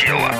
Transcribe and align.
тело». 0.00 0.34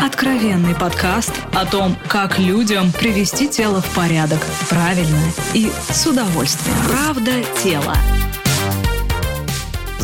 Откровенный 0.00 0.74
подкаст 0.74 1.32
о 1.52 1.66
том, 1.66 1.96
как 2.08 2.38
людям 2.38 2.92
привести 2.92 3.48
тело 3.48 3.80
в 3.80 3.94
порядок 3.94 4.40
правильно 4.68 5.20
и 5.52 5.70
с 5.90 6.06
удовольствием. 6.06 6.76
Правда 6.88 7.32
тело. 7.62 7.94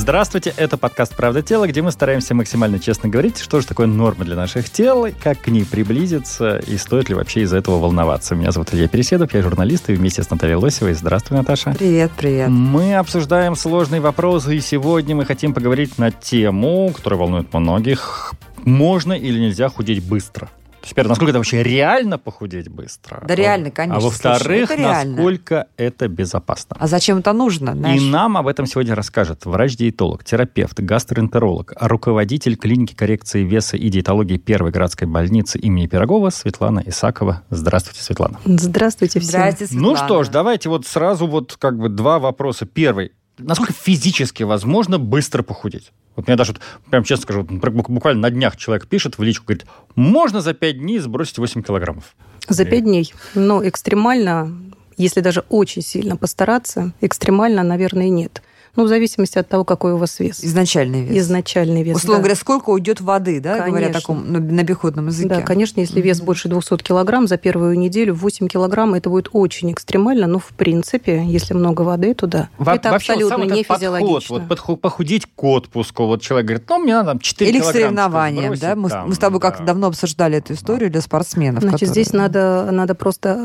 Здравствуйте, 0.01 0.55
это 0.57 0.79
подкаст 0.79 1.15
«Правда 1.15 1.43
тела», 1.43 1.69
где 1.69 1.83
мы 1.83 1.93
стараемся 1.93 2.35
максимально 2.35 2.79
честно 2.79 3.11
говорить, 3.11 3.37
что 3.37 3.61
же 3.61 3.67
такое 3.67 3.87
норма 3.87 4.25
для 4.25 4.35
наших 4.35 4.71
тел, 4.71 5.07
как 5.23 5.43
к 5.43 5.49
ней 5.49 5.67
приблизиться 5.67 6.57
и 6.57 6.79
стоит 6.79 7.11
ли 7.11 7.15
вообще 7.15 7.43
из-за 7.43 7.59
этого 7.59 7.79
волноваться. 7.79 8.35
Меня 8.35 8.51
зовут 8.51 8.73
Илья 8.73 8.89
Переседов, 8.89 9.35
я 9.35 9.43
журналист 9.43 9.91
и 9.91 9.93
вместе 9.93 10.23
с 10.23 10.31
Натальей 10.31 10.57
Лосевой. 10.57 10.95
Здравствуй, 10.95 11.37
Наташа. 11.37 11.75
Привет, 11.79 12.13
привет. 12.17 12.49
Мы 12.49 12.95
обсуждаем 12.95 13.55
сложные 13.55 14.01
вопросы, 14.01 14.57
и 14.57 14.61
сегодня 14.61 15.15
мы 15.15 15.27
хотим 15.27 15.53
поговорить 15.53 15.99
на 15.99 16.11
тему, 16.11 16.91
которая 16.97 17.21
волнует 17.21 17.53
многих. 17.53 18.33
Можно 18.65 19.13
или 19.13 19.39
нельзя 19.39 19.69
худеть 19.69 20.03
быстро? 20.03 20.49
То 20.81 20.87
есть, 20.87 20.95
первое, 20.95 21.11
насколько 21.11 21.31
это 21.31 21.39
вообще 21.39 21.63
реально 21.63 22.17
похудеть 22.19 22.69
быстро? 22.71 23.23
Да 23.27 23.35
реально, 23.35 23.71
конечно. 23.71 23.99
А 23.99 24.01
во-вторых, 24.01 24.71
насколько 24.79 25.67
это 25.77 26.09
безопасно? 26.09 26.77
А 26.79 26.87
зачем 26.87 27.19
это 27.19 27.35
нужно? 27.35 27.75
знаешь? 27.75 28.01
И 28.01 28.11
нам 28.11 28.39
об 28.39 28.47
этом 28.49 28.65
сегодня 28.65 28.95
расскажет 28.95 29.45
врач-диетолог, 29.45 30.25
терапевт, 30.25 30.81
гастроэнтеролог, 30.81 31.75
руководитель 31.79 32.57
клиники 32.57 32.95
коррекции 32.95 33.43
веса 33.45 33.77
и 33.77 33.89
диетологии 33.91 34.39
Первой 34.39 34.71
городской 34.71 35.07
больницы 35.07 35.59
имени 35.59 35.87
Пирогова 35.87 36.31
Светлана 36.31 36.83
Исакова. 36.87 37.43
Здравствуйте, 37.51 38.03
Светлана. 38.03 38.39
Здравствуйте 38.47 39.21
всем. 39.21 39.29
Здрасте, 39.31 39.67
Ну 39.73 39.91
Светлана. 39.91 39.97
что 39.99 40.23
ж, 40.25 40.29
давайте 40.29 40.69
вот 40.71 40.87
сразу 40.87 41.27
вот 41.27 41.57
как 41.59 41.79
бы 41.79 41.91
два 41.91 42.19
вопроса. 42.19 42.65
Первый. 42.65 43.13
Насколько 43.41 43.73
физически 43.73 44.43
возможно 44.43 44.99
быстро 44.99 45.43
похудеть? 45.43 45.93
Вот 46.17 46.27
мне 46.27 46.37
даже, 46.37 46.53
вот, 46.53 46.61
прям 46.91 47.05
честно 47.05 47.23
скажу, 47.23 47.43
буквально 47.45 48.21
на 48.21 48.31
днях 48.31 48.57
человек 48.57 48.87
пишет 48.87 49.19
в 49.19 49.23
личку, 49.23 49.47
говорит, 49.47 49.67
можно 49.95 50.41
за 50.41 50.55
пять 50.55 50.79
дней 50.79 50.99
сбросить 50.99 51.39
8 51.39 51.63
килограммов. 51.63 52.15
За 52.49 52.65
пять 52.65 52.85
дней. 52.85 53.13
Но 53.35 53.67
экстремально, 53.67 54.53
если 54.97 55.21
даже 55.21 55.45
очень 55.49 55.83
сильно 55.83 56.17
постараться, 56.17 56.93
экстремально, 57.01 57.63
наверное, 57.63 58.09
нет. 58.09 58.43
Ну, 58.77 58.85
в 58.85 58.89
зависимости 58.89 59.37
от 59.39 59.49
того, 59.49 59.65
какой 59.65 59.93
у 59.93 59.97
вас 59.97 60.19
вес. 60.21 60.45
Изначальный 60.45 61.03
вес. 61.03 61.25
Изначальный 61.25 61.83
вес. 61.83 61.97
Условно 61.97 62.19
да. 62.19 62.23
говоря, 62.23 62.35
сколько 62.37 62.71
уйдет 62.71 63.01
воды, 63.01 63.41
да, 63.41 63.67
говоря 63.67 63.87
Конечно. 63.89 64.01
таком 64.01 64.33
на, 64.33 64.39
на 64.39 64.61
обиходном 64.63 65.09
языке? 65.09 65.29
Да, 65.29 65.43
конечно, 65.43 65.81
если 65.81 66.01
вес 66.01 66.21
больше 66.21 66.49
200 66.49 66.77
килограмм 66.79 67.27
за 67.27 67.37
первую 67.37 67.79
неделю, 67.79 68.15
8 68.15 68.47
килограмм, 68.49 68.95
это 68.95 69.11
будет 69.11 69.29
очень 69.33 69.73
экстремально, 69.73 70.27
но 70.27 70.39
в 70.39 70.49
принципе, 70.57 71.25
если 71.27 71.55
много 71.55 71.83
воды, 71.83 72.15
то 72.15 72.27
да. 72.27 72.49
Во- 72.59 72.75
это 72.75 72.91
вообще, 72.91 73.15
абсолютно 73.15 73.39
сам 73.39 73.47
не 73.57 73.65
подход, 73.65 73.77
физиологично. 73.77 74.39
вот 74.39 74.43
подху- 74.49 74.77
похудеть 74.77 75.27
к 75.35 75.45
отпуску. 75.45 76.07
Вот 76.07 76.23
человек 76.23 76.47
говорит, 76.47 76.69
ну, 76.69 76.79
мне 76.79 76.95
надо 76.95 77.09
там 77.11 77.19
4 77.19 77.51
Или 77.51 77.59
к 77.59 77.63
килограммчика 77.63 77.87
соревнованиям, 77.89 78.45
сбросить 78.45 78.63
да? 78.63 78.77
Мы, 78.77 78.89
с- 78.89 78.93
там, 78.93 79.09
мы 79.09 79.15
с 79.15 79.19
тобой 79.19 79.41
да. 79.41 79.49
как-то 79.51 79.65
давно 79.65 79.87
обсуждали 79.89 80.39
эту 80.39 80.53
историю 80.55 80.91
для 80.91 81.01
спортсменов. 81.01 81.63
Значит, 81.63 81.81
которые- 81.81 81.93
здесь 81.93 82.13
надо, 82.13 82.69
надо 82.71 82.95
просто 82.95 83.37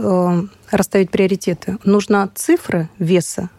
э, 0.71 0.75
расставить 0.75 1.09
приоритеты. 1.09 1.77
Нужна 1.83 2.29
цифра 2.35 2.89
веса, 2.99 3.49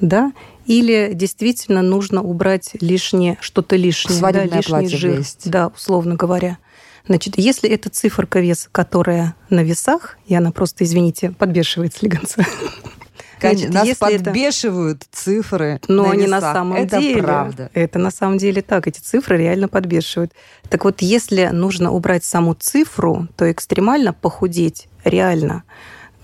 да, 0.00 0.32
или 0.66 1.10
действительно 1.14 1.82
нужно 1.82 2.22
убрать 2.22 2.70
лишнее, 2.80 3.38
что-то 3.40 3.76
лишнее, 3.76 4.18
Свадебное 4.18 4.48
да, 4.50 4.56
лишний 4.80 4.88
жир, 4.96 5.18
есть. 5.18 5.48
да, 5.50 5.68
условно 5.68 6.14
говоря. 6.16 6.58
Значит, 7.06 7.34
если 7.38 7.70
это 7.70 7.88
циферка 7.88 8.40
веса, 8.40 8.68
которая 8.72 9.36
на 9.48 9.62
весах, 9.62 10.18
и 10.26 10.34
она 10.34 10.50
просто, 10.50 10.82
извините, 10.84 11.30
подбешивает 11.30 11.94
слегонца. 11.94 12.44
Конечно, 13.38 13.70
Значит, 13.70 13.74
нас 13.74 13.86
если 13.86 14.14
это- 14.14 14.24
подбешивают 14.24 15.02
цифры 15.12 15.78
но 15.88 16.04
на 16.04 16.10
они 16.12 16.26
на 16.26 16.36
весах. 16.38 16.54
самом 16.54 16.76
это 16.78 16.98
деле, 16.98 17.22
правда. 17.22 17.70
это 17.74 17.98
на 17.98 18.10
самом 18.10 18.38
деле 18.38 18.62
так, 18.62 18.86
эти 18.88 18.98
цифры 18.98 19.36
реально 19.36 19.68
подбешивают. 19.68 20.32
Так 20.70 20.84
вот, 20.84 21.02
если 21.02 21.46
нужно 21.52 21.92
убрать 21.92 22.24
саму 22.24 22.54
цифру, 22.54 23.28
то 23.36 23.50
экстремально 23.52 24.14
похудеть 24.14 24.88
реально, 25.04 25.64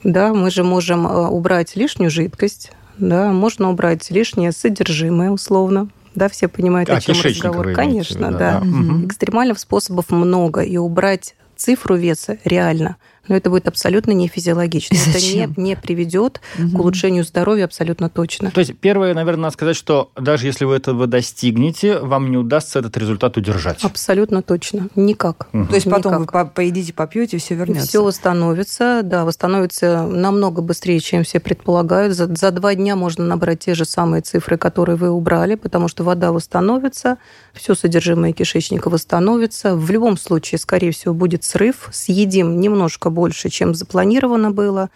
да, 0.02 0.32
мы 0.32 0.50
же 0.50 0.64
можем 0.64 1.06
э, 1.06 1.28
убрать 1.28 1.76
лишнюю 1.76 2.10
жидкость, 2.10 2.72
да, 3.08 3.32
можно 3.32 3.70
убрать 3.70 4.10
лишнее 4.10 4.52
содержимое 4.52 5.30
условно, 5.30 5.88
да, 6.14 6.28
все 6.28 6.48
понимают, 6.48 6.88
А, 6.90 6.96
о 6.96 7.00
чем 7.00 7.16
разговор. 7.20 7.66
имеете 7.66 7.76
Конечно, 7.76 8.30
да. 8.30 8.38
да. 8.38 8.60
Мгм. 8.60 9.06
Экстремальных 9.06 9.58
способов 9.58 10.10
много, 10.10 10.60
и 10.60 10.76
убрать 10.76 11.34
цифру 11.56 11.96
веса 11.96 12.38
реально, 12.44 12.96
но 13.28 13.36
это 13.36 13.50
будет 13.50 13.68
абсолютно 13.68 14.12
не 14.12 14.28
физиологично. 14.28 14.96
Это 15.08 15.18
не, 15.20 15.48
не 15.56 15.76
приведет 15.76 16.40
Мгм. 16.58 16.76
к 16.76 16.80
улучшению 16.80 17.24
здоровья 17.24 17.64
абсолютно 17.66 18.08
точно. 18.08 18.50
То 18.50 18.60
есть, 18.60 18.76
первое, 18.78 19.14
наверное, 19.14 19.42
надо 19.44 19.52
сказать, 19.54 19.76
что 19.76 20.10
даже 20.16 20.46
если 20.46 20.64
вы 20.64 20.74
этого 20.76 21.06
достигнете, 21.06 21.98
вам 21.98 22.30
не 22.30 22.36
удастся 22.36 22.78
этот 22.80 22.96
результат 22.96 23.36
удержать. 23.36 23.84
Абсолютно 23.84 24.42
точно. 24.42 24.88
Никак. 24.96 25.48
Мгм. 25.52 25.68
То 25.68 25.74
есть 25.74 25.88
потом 25.90 26.14
вы 26.14 26.20
Никак. 26.22 26.32
по- 26.48 26.54
поедите, 26.54 26.92
попьете, 26.92 27.38
все 27.38 27.54
вернется. 27.54 27.88
Все 27.88 28.02
восстановится, 28.02 29.00
да, 29.02 29.24
восстановится 29.24 30.06
намного 30.06 30.62
быстрее, 30.62 31.00
чем 31.00 31.24
все 31.24 31.40
предполагают. 31.40 32.14
За, 32.16 32.26
за 32.34 32.50
два 32.50 32.74
дня 32.74 32.96
можно 32.96 33.24
набрать 33.24 33.60
те 33.60 33.74
же 33.74 33.84
самые 33.84 34.22
цифры, 34.22 34.56
которые 34.56 34.96
вы 34.96 35.10
убрали, 35.10 35.54
потому 35.54 35.88
что 35.88 36.04
вода 36.04 36.32
восстановится, 36.32 37.18
все 37.52 37.74
содержимое 37.74 38.32
кишечника 38.32 38.88
восстановится. 38.90 39.76
В 39.76 39.90
любом 39.90 40.16
случае, 40.16 40.58
скорее 40.58 40.92
всего, 40.92 41.14
будет 41.14 41.44
срыв. 41.44 41.88
Съедим 41.92 42.60
немножко 42.60 43.10
больше, 43.12 43.48
чем 43.48 43.74
запланировано 43.74 44.50
было. 44.50 44.90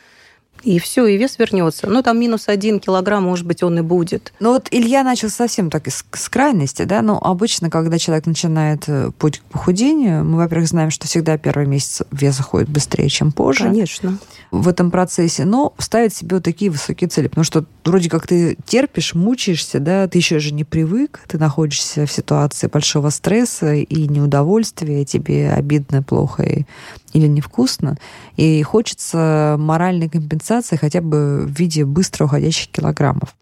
И 0.62 0.78
все, 0.80 1.06
и 1.06 1.16
вес 1.16 1.38
вернется. 1.38 1.86
Ну, 1.86 2.02
там 2.02 2.18
минус 2.18 2.48
один 2.48 2.80
килограмм, 2.80 3.22
может 3.24 3.46
быть, 3.46 3.62
он 3.62 3.78
и 3.78 3.82
будет. 3.82 4.32
Ну 4.40 4.52
вот 4.52 4.66
Илья 4.72 5.04
начал 5.04 5.28
совсем 5.30 5.70
так 5.70 5.86
из 5.86 6.04
с 6.12 6.28
крайности, 6.28 6.82
да, 6.82 7.02
но 7.02 7.18
обычно, 7.22 7.70
когда 7.70 7.98
человек 7.98 8.26
начинает 8.26 8.84
э, 8.88 9.10
путь 9.16 9.38
к 9.38 9.42
похудению, 9.44 10.24
мы, 10.24 10.38
во-первых, 10.38 10.68
знаем, 10.68 10.90
что 10.90 11.06
всегда 11.06 11.38
первый 11.38 11.66
месяц 11.66 12.02
вес 12.10 12.36
заходит 12.36 12.68
быстрее, 12.68 13.08
чем 13.08 13.30
позже 13.30 13.64
Конечно. 13.64 14.18
в 14.50 14.66
этом 14.66 14.90
процессе, 14.90 15.44
но 15.44 15.72
ставить 15.78 16.14
себе 16.16 16.36
вот 16.36 16.44
такие 16.44 16.70
высокие 16.70 17.08
цели, 17.08 17.28
потому 17.28 17.44
что 17.44 17.64
вроде 17.84 18.08
как 18.10 18.26
ты 18.26 18.56
терпишь, 18.66 19.14
мучаешься, 19.14 19.78
да, 19.78 20.08
ты 20.08 20.18
еще 20.18 20.40
же 20.40 20.52
не 20.52 20.64
привык, 20.64 21.20
ты 21.28 21.38
находишься 21.38 22.06
в 22.06 22.12
ситуации 22.12 22.66
большого 22.66 23.10
стресса 23.10 23.74
и 23.74 24.08
неудовольствия, 24.08 25.04
тебе 25.04 25.52
обидно, 25.52 26.02
плохо 26.02 26.42
и- 26.42 26.64
или 27.12 27.28
невкусно, 27.28 27.96
и 28.36 28.62
хочется 28.62 29.56
моральной 29.58 30.08
компенсации 30.08 30.45
хотя 30.76 31.00
бы 31.00 31.44
в 31.46 31.50
виде 31.58 31.84
быстро 31.84 32.24
уходящих 32.24 32.68
килограммов. 32.70 33.34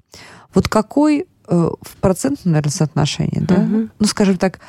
Вот 0.55 0.69
какой 0.69 1.27
э, 1.49 1.71
в 1.81 1.97
процентном, 2.01 2.53
наверное, 2.53 2.73
соотношении, 2.73 3.41
да? 3.41 3.57
Мгм. 3.57 3.91
Ну, 3.99 4.07
скажем 4.07 4.37
так, 4.37 4.61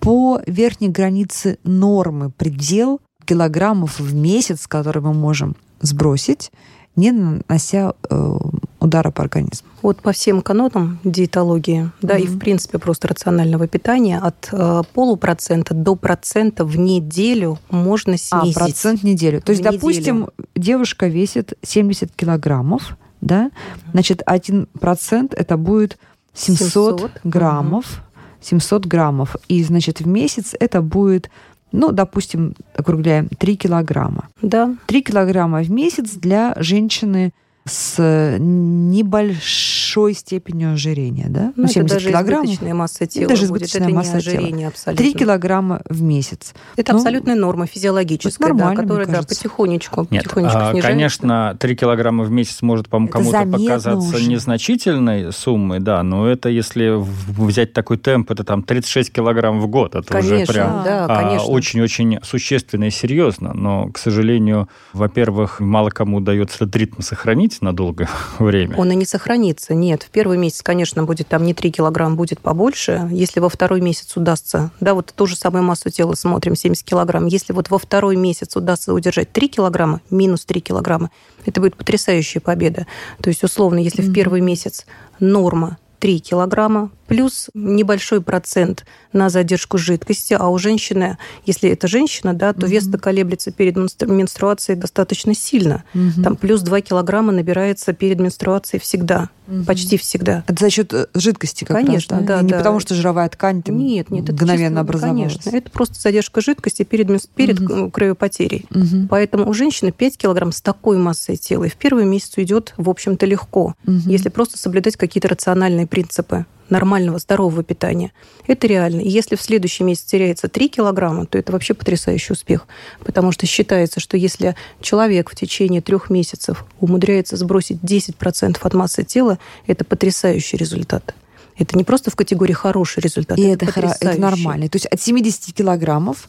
по 0.00 0.40
верхней 0.46 0.88
границе 0.88 1.58
нормы 1.64 2.30
предел 2.30 3.00
килограммов 3.24 4.00
в 4.00 4.14
месяц, 4.14 4.66
который 4.66 5.02
мы 5.02 5.14
можем 5.14 5.56
сбросить, 5.80 6.50
не 6.96 7.12
нанося 7.12 7.94
э, 8.10 8.38
удара 8.84 9.10
по 9.10 9.22
организму. 9.22 9.68
Вот 9.82 10.00
по 10.02 10.12
всем 10.12 10.40
канонам 10.42 10.98
диетологии, 11.04 11.90
да, 12.02 12.16
и 12.16 12.24
Мгм. 12.24 12.32
в 12.34 12.38
принципе 12.38 12.78
просто 12.78 13.08
рационального 13.08 13.66
питания 13.66 14.18
от 14.18 14.48
э, 14.52 14.82
полупроцента 14.94 15.74
до 15.74 15.94
процента 15.96 16.64
в 16.64 16.78
неделю 16.78 17.58
можно 17.70 18.14
А, 18.14 18.16
снизить. 18.18 18.54
процент 18.54 19.00
в 19.00 19.04
неделю. 19.04 19.40
То 19.42 19.50
есть, 19.52 19.62
В 19.62 19.64
неделю. 19.64 19.78
допустим, 19.80 20.28
девушка 20.54 21.06
весит 21.08 21.54
70 21.62 22.12
килограммов, 22.14 22.96
да, 23.20 23.50
значит, 23.92 24.22
1% 24.26 25.34
это 25.36 25.56
будет 25.56 25.98
700, 26.34 27.00
700, 27.00 27.10
граммов. 27.24 28.02
700 28.40 28.86
граммов. 28.86 29.36
И, 29.48 29.62
значит, 29.64 30.00
в 30.00 30.06
месяц 30.06 30.54
это 30.60 30.82
будет, 30.82 31.30
ну, 31.72 31.92
допустим, 31.92 32.54
округляем, 32.76 33.28
3 33.28 33.56
килограмма. 33.56 34.28
Да, 34.42 34.76
3 34.86 35.02
килограмма 35.02 35.62
в 35.62 35.70
месяц 35.70 36.10
для 36.12 36.52
женщины 36.58 37.32
с 37.66 38.36
небольшой 38.38 40.12
степенью 40.14 40.72
ожирения, 40.74 41.26
да? 41.28 41.52
ну, 41.56 41.64
это 41.64 41.82
даже 41.84 42.10
избыточная 42.10 42.74
масса 42.74 43.06
тела 43.06 43.28
даже 43.28 43.46
будет. 43.46 43.62
избыточная 43.62 43.82
это 43.88 43.94
масса 43.94 44.16
не 44.16 44.20
тела. 44.22 44.36
ожирение 44.38 44.68
абсолютно. 44.68 45.04
3 45.04 45.12
килограмма 45.14 45.82
в 45.88 46.02
месяц. 46.02 46.54
Это 46.76 46.92
Ну, 46.92 46.98
абсолютная 46.98 47.34
норма 47.36 47.66
физиологическая, 47.66 48.48
это 48.48 48.56
да, 48.58 48.74
которая 48.74 49.06
да, 49.06 49.22
потихонечку, 49.22 50.06
Нет, 50.10 50.24
потихонечку 50.24 50.56
а, 50.58 50.60
снижается. 50.72 50.88
конечно, 50.88 51.56
3 51.58 51.76
килограмма 51.76 52.24
в 52.24 52.30
месяц 52.30 52.60
может 52.62 52.88
по- 52.88 53.02
Это 53.02 53.12
кому-то 53.12 53.44
показаться 53.46 54.16
уже. 54.16 54.28
незначительной 54.28 55.32
суммой, 55.32 55.80
да, 55.80 56.02
но 56.02 56.26
это 56.28 56.48
если 56.50 56.92
взять 56.96 57.72
такой 57.72 57.96
темп, 57.96 58.30
это 58.30 58.44
там 58.44 58.62
36 58.62 59.10
килограмм 59.12 59.60
в 59.60 59.68
год, 59.68 59.94
это 59.94 60.18
уже 60.18 60.28
Конечно, 60.30 60.52
прям 60.54 60.84
да, 60.84 61.06
а, 61.06 61.38
очень-очень 61.46 62.18
существенно 62.22 62.84
и 62.84 62.90
серьезно. 62.90 63.52
Но, 63.54 63.88
к 63.88 63.98
сожалению, 63.98 64.68
во-первых, 64.92 65.60
мало 65.60 65.88
кому 65.90 66.18
удается 66.18 66.56
этот 66.64 66.76
ритм 66.76 67.00
сохранить 67.00 67.53
на 67.60 67.74
долгое 67.74 68.08
время. 68.38 68.76
Он 68.76 68.90
и 68.90 68.94
не 68.94 69.04
сохранится. 69.04 69.74
Нет, 69.74 70.02
в 70.02 70.10
первый 70.10 70.38
месяц, 70.38 70.62
конечно, 70.62 71.04
будет 71.04 71.28
там 71.28 71.44
не 71.44 71.54
3 71.54 71.70
килограмм, 71.70 72.16
будет 72.16 72.40
побольше. 72.40 73.08
Если 73.10 73.40
во 73.40 73.48
второй 73.48 73.80
месяц 73.80 74.16
удастся, 74.16 74.70
да, 74.80 74.94
вот 74.94 75.12
ту 75.14 75.26
же 75.26 75.36
самую 75.36 75.64
массу 75.64 75.90
тела 75.90 76.14
смотрим, 76.14 76.56
70 76.56 76.84
килограмм. 76.84 77.26
Если 77.26 77.52
вот 77.52 77.70
во 77.70 77.78
второй 77.78 78.16
месяц 78.16 78.56
удастся 78.56 78.92
удержать 78.92 79.32
3 79.32 79.48
килограмма, 79.48 80.00
минус 80.10 80.44
3 80.44 80.60
килограмма, 80.60 81.10
это 81.44 81.60
будет 81.60 81.76
потрясающая 81.76 82.40
победа. 82.40 82.86
То 83.20 83.28
есть, 83.28 83.44
условно, 83.44 83.78
если 83.78 84.02
в 84.02 84.12
первый 84.12 84.40
месяц 84.40 84.86
норма 85.20 85.78
3 86.00 86.20
килограмма, 86.20 86.90
плюс 87.06 87.50
небольшой 87.54 88.20
процент 88.20 88.84
на 89.12 89.28
задержку 89.28 89.78
жидкости, 89.78 90.34
а 90.34 90.48
у 90.48 90.58
женщины, 90.58 91.18
если 91.46 91.70
это 91.70 91.88
женщина, 91.88 92.34
да, 92.34 92.52
то 92.52 92.66
угу. 92.66 92.72
вес 92.72 92.88
колеблется 93.00 93.50
перед 93.50 93.76
менструацией 93.76 94.78
достаточно 94.78 95.34
сильно. 95.34 95.84
Угу. 95.94 96.22
Там 96.22 96.36
плюс 96.36 96.60
2 96.62 96.80
килограмма 96.80 97.32
набирается 97.32 97.92
перед 97.92 98.20
менструацией 98.20 98.80
всегда, 98.80 99.30
угу. 99.46 99.64
почти 99.64 99.96
всегда. 99.96 100.44
Это 100.46 100.64
за 100.64 100.70
счет 100.70 100.92
э, 100.92 101.06
жидкости, 101.14 101.64
как 101.64 101.76
Конечно, 101.76 102.18
раз, 102.18 102.26
да. 102.26 102.36
да 102.36 102.42
не 102.42 102.50
да. 102.50 102.58
потому 102.58 102.80
что 102.80 102.94
жировая 102.94 103.28
ткань 103.28 103.62
там 103.62 103.78
нет, 103.78 104.10
нет, 104.10 104.28
мгновенно 104.28 104.80
образовалась. 104.80 105.38
Конечно, 105.38 105.56
это 105.56 105.70
просто 105.70 106.00
задержка 106.00 106.40
жидкости 106.40 106.82
перед, 106.82 107.08
перед 107.34 107.60
угу. 107.60 107.90
кровопотерей. 107.90 108.66
Угу. 108.70 109.08
Поэтому 109.08 109.48
у 109.48 109.54
женщины 109.54 109.92
5 109.92 110.18
килограмм 110.18 110.52
с 110.52 110.60
такой 110.60 110.98
массой 110.98 111.36
тела 111.36 111.64
и 111.64 111.68
в 111.68 111.76
первый 111.76 112.04
месяц 112.04 112.32
идет, 112.36 112.74
в 112.76 112.88
общем-то, 112.88 113.26
легко, 113.26 113.74
угу. 113.86 113.98
если 114.06 114.28
просто 114.28 114.58
соблюдать 114.58 114.96
какие-то 114.96 115.28
рациональные 115.28 115.86
принципы 115.86 116.46
нормального, 116.70 117.18
здорового 117.18 117.62
питания. 117.62 118.12
Это 118.46 118.66
реально. 118.66 119.00
И 119.00 119.08
если 119.08 119.36
в 119.36 119.42
следующий 119.42 119.84
месяц 119.84 120.04
теряется 120.04 120.48
3 120.48 120.68
килограмма, 120.68 121.26
то 121.26 121.38
это 121.38 121.52
вообще 121.52 121.74
потрясающий 121.74 122.32
успех. 122.32 122.66
Потому 123.04 123.32
что 123.32 123.46
считается, 123.46 124.00
что 124.00 124.16
если 124.16 124.54
человек 124.80 125.30
в 125.30 125.34
течение 125.34 125.80
трех 125.80 126.10
месяцев 126.10 126.64
умудряется 126.80 127.36
сбросить 127.36 127.78
10% 127.82 128.58
от 128.60 128.74
массы 128.74 129.04
тела, 129.04 129.38
это 129.66 129.84
потрясающий 129.84 130.56
результат. 130.56 131.14
Это 131.56 131.76
не 131.76 131.84
просто 131.84 132.10
в 132.10 132.16
категории 132.16 132.52
хороший 132.52 133.00
результат. 133.00 133.38
И 133.38 133.42
это, 133.42 133.66
это, 133.66 133.96
это 134.00 134.20
нормально. 134.20 134.68
То 134.68 134.76
есть 134.76 134.86
от 134.86 135.00
70 135.00 135.54
килограммов 135.54 136.28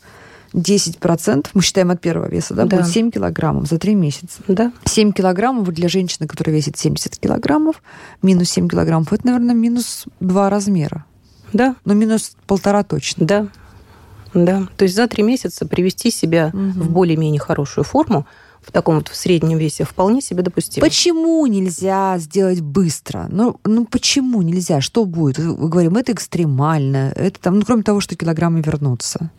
10%, 0.55 1.47
мы 1.53 1.61
считаем 1.61 1.91
от 1.91 1.99
первого 1.99 2.29
веса, 2.29 2.53
да, 2.53 2.65
да. 2.65 2.77
будет 2.77 2.87
7 2.87 3.11
килограммов 3.11 3.67
за 3.67 3.77
3 3.77 3.95
месяца. 3.95 4.41
Да. 4.47 4.71
7 4.85 5.11
килограммов 5.11 5.67
для 5.71 5.89
женщины, 5.89 6.27
которая 6.27 6.55
весит 6.55 6.77
70 6.77 7.17
килограммов, 7.17 7.83
минус 8.21 8.49
7 8.51 8.69
килограммов, 8.69 9.11
это, 9.11 9.25
наверное, 9.27 9.55
минус 9.55 10.05
2 10.21 10.49
размера. 10.49 11.05
Да. 11.51 11.75
Но 11.83 11.93
минус 11.93 12.35
полтора 12.47 12.83
точно. 12.83 13.25
Да. 13.25 13.47
Да. 14.33 14.67
То 14.77 14.83
есть 14.83 14.95
за 14.95 15.07
3 15.07 15.23
месяца 15.23 15.65
привести 15.65 16.09
себя 16.09 16.51
угу. 16.53 16.83
в 16.83 16.89
более-менее 16.89 17.39
хорошую 17.39 17.83
форму, 17.83 18.25
в 18.61 18.71
таком 18.71 18.95
вот 18.95 19.09
в 19.09 19.15
среднем 19.15 19.57
весе 19.57 19.83
вполне 19.83 20.21
себе 20.21 20.41
допустимо. 20.41 20.85
Почему 20.85 21.45
нельзя 21.45 22.17
сделать 22.17 22.61
быстро? 22.61 23.27
Ну, 23.29 23.57
ну 23.63 23.85
почему 23.85 24.41
нельзя? 24.41 24.81
Что 24.81 25.05
будет? 25.05 25.37
Мы 25.37 25.69
говорим, 25.69 25.97
это 25.97 26.13
экстремально. 26.13 27.13
Это 27.15 27.39
там, 27.39 27.59
ну, 27.59 27.65
кроме 27.65 27.83
того, 27.83 27.99
что 27.99 28.15
килограммы 28.15 28.61
вернутся. 28.61 29.29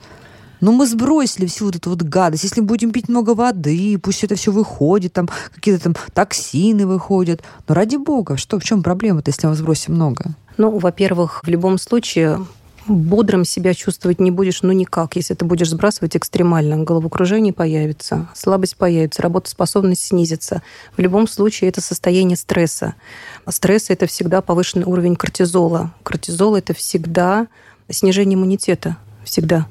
Но 0.61 0.73
мы 0.73 0.87
сбросили 0.87 1.47
всю 1.47 1.67
вот 1.67 1.77
эту 1.77 1.91
вот 1.91 2.03
гадость. 2.03 2.45
Если 2.45 2.61
будем 2.61 2.91
пить 2.91 3.09
много 3.09 3.35
воды, 3.35 3.99
пусть 3.99 4.25
это 4.25 4.35
все 4.37 4.53
выходит, 4.53 5.13
там 5.13 5.29
какие-то 5.55 5.85
там 5.85 5.97
токсины 6.15 6.87
выходят. 6.87 7.43
Но 7.69 7.75
ради 7.75 7.97
бога, 7.97 8.37
что, 8.37 8.59
в 8.59 8.65
чем 8.65 8.83
проблема-то, 8.83 9.31
если 9.31 9.47
мы 9.47 9.55
сбросим 9.55 9.95
много? 9.95 10.35
Ну, 10.57 10.79
во-первых, 10.79 11.43
в 11.45 11.49
любом 11.49 11.79
случае 11.79 12.39
бодрым 12.89 13.45
себя 13.45 13.75
чувствовать 13.75 14.21
не 14.21 14.31
будешь, 14.31 14.63
ну 14.63 14.73
никак, 14.73 15.17
если 15.17 15.35
ты 15.35 15.45
будешь 15.45 15.71
сбрасывать 15.71 16.17
экстремально. 16.17 16.79
Головокружение 16.79 17.53
появится, 17.53 18.29
слабость 18.35 18.77
появится, 18.77 19.23
работоспособность 19.23 20.03
снизится. 20.03 20.63
В 20.97 21.01
любом 21.01 21.27
случае 21.29 21.71
это 21.71 21.81
состояние 21.81 22.37
стресса. 22.37 22.95
Стресс– 23.49 23.87
это 23.91 24.07
всегда 24.07 24.41
повышенный 24.41 24.87
уровень 24.87 25.17
кортизола. 25.17 25.93
Кортизол– 26.03 26.55
это 26.57 26.75
всегда 26.75 27.49
снижение 27.91 28.37
иммунитета. 28.37 28.97
Всегда. 29.25 29.67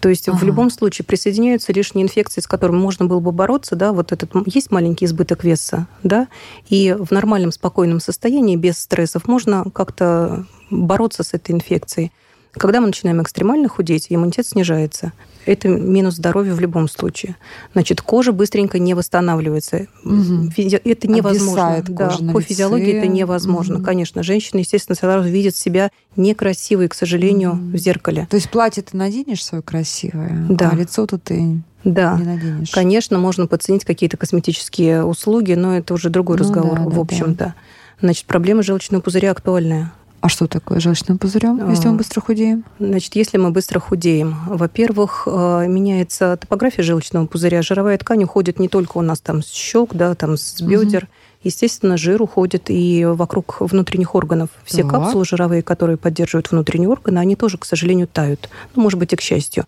То 0.00 0.08
есть 0.08 0.28
ага. 0.28 0.36
в 0.38 0.42
любом 0.42 0.70
случае 0.70 1.04
присоединяются 1.04 1.72
лишние 1.72 2.04
инфекции, 2.04 2.40
с 2.40 2.46
которыми 2.46 2.78
можно 2.78 3.06
было 3.06 3.20
бы 3.20 3.32
бороться, 3.32 3.76
да, 3.76 3.92
вот 3.92 4.12
этот 4.12 4.30
есть 4.46 4.70
маленький 4.70 5.04
избыток 5.04 5.44
веса, 5.44 5.86
да, 6.02 6.28
и 6.68 6.96
в 6.98 7.10
нормальном 7.10 7.52
спокойном 7.52 8.00
состоянии 8.00 8.56
без 8.56 8.78
стрессов 8.78 9.26
можно 9.28 9.64
как-то 9.72 10.46
бороться 10.70 11.22
с 11.22 11.34
этой 11.34 11.52
инфекцией. 11.52 12.12
Когда 12.52 12.80
мы 12.80 12.86
начинаем 12.86 13.22
экстремально 13.22 13.68
худеть, 13.68 14.06
иммунитет 14.08 14.46
снижается 14.46 15.12
это 15.48 15.68
минус 15.68 16.14
здоровья 16.14 16.52
в 16.54 16.60
любом 16.60 16.88
случае. 16.88 17.36
Значит, 17.72 18.02
кожа 18.02 18.32
быстренько 18.32 18.78
не 18.78 18.94
восстанавливается. 18.94 19.86
Угу. 20.04 20.52
Это 20.56 21.08
невозможно. 21.08 21.82
Да, 21.88 22.10
по 22.32 22.40
физиологии 22.40 22.98
это 22.98 23.06
невозможно. 23.06 23.76
Угу. 23.76 23.84
Конечно, 23.84 24.22
женщина, 24.22 24.60
естественно, 24.60 24.94
сразу 24.94 25.28
видит 25.28 25.56
себя 25.56 25.90
некрасивой, 26.16 26.88
к 26.88 26.94
сожалению, 26.94 27.52
угу. 27.52 27.76
в 27.76 27.76
зеркале. 27.78 28.26
То 28.30 28.36
есть 28.36 28.50
платье 28.50 28.82
ты 28.82 28.96
наденешь 28.96 29.44
свое 29.44 29.62
красивое, 29.62 30.46
да. 30.48 30.70
а 30.70 30.76
лицо-то 30.76 31.18
ты 31.18 31.62
да, 31.84 32.18
не 32.18 32.24
наденешь. 32.24 32.70
конечно, 32.70 33.18
можно 33.18 33.46
подценить 33.46 33.84
какие-то 33.84 34.16
косметические 34.16 35.04
услуги, 35.04 35.54
но 35.54 35.78
это 35.78 35.94
уже 35.94 36.10
другой 36.10 36.36
ну, 36.36 36.44
разговор, 36.44 36.78
да, 36.78 36.84
в 36.84 37.00
общем-то. 37.00 37.44
Да. 37.44 37.54
Значит, 38.00 38.26
проблема 38.26 38.62
желчного 38.62 39.00
пузыря 39.00 39.30
актуальная. 39.30 39.92
А 40.20 40.28
что 40.28 40.48
такое 40.48 40.80
желчным 40.80 41.16
пузырем, 41.16 41.70
если 41.70 41.88
мы 41.88 41.96
быстро 41.96 42.20
худеем? 42.20 42.64
Значит, 42.80 43.14
если 43.14 43.38
мы 43.38 43.50
быстро 43.50 43.78
худеем, 43.78 44.36
во-первых, 44.46 45.24
э, 45.26 45.66
меняется 45.68 46.36
топография 46.36 46.82
желчного 46.82 47.26
пузыря, 47.26 47.62
жировая 47.62 47.98
ткань 47.98 48.24
уходит 48.24 48.58
не 48.58 48.68
только 48.68 48.98
у 48.98 49.02
нас 49.02 49.20
там 49.20 49.42
с 49.42 49.50
щек, 49.50 49.90
да, 49.92 50.14
там 50.16 50.36
с 50.36 50.60
бедер, 50.60 51.04
угу. 51.04 51.10
Естественно, 51.42 51.96
жир 51.96 52.20
уходит 52.20 52.64
и 52.68 53.04
вокруг 53.04 53.60
внутренних 53.60 54.14
органов. 54.14 54.50
Все 54.64 54.82
так. 54.82 54.90
капсулы 54.90 55.24
жировые, 55.24 55.62
которые 55.62 55.96
поддерживают 55.96 56.50
внутренние 56.50 56.88
органы, 56.88 57.18
они 57.18 57.36
тоже, 57.36 57.58
к 57.58 57.64
сожалению, 57.64 58.08
тают. 58.08 58.48
Ну, 58.74 58.82
может 58.82 58.98
быть, 58.98 59.12
и 59.12 59.16
к 59.16 59.20
счастью. 59.20 59.64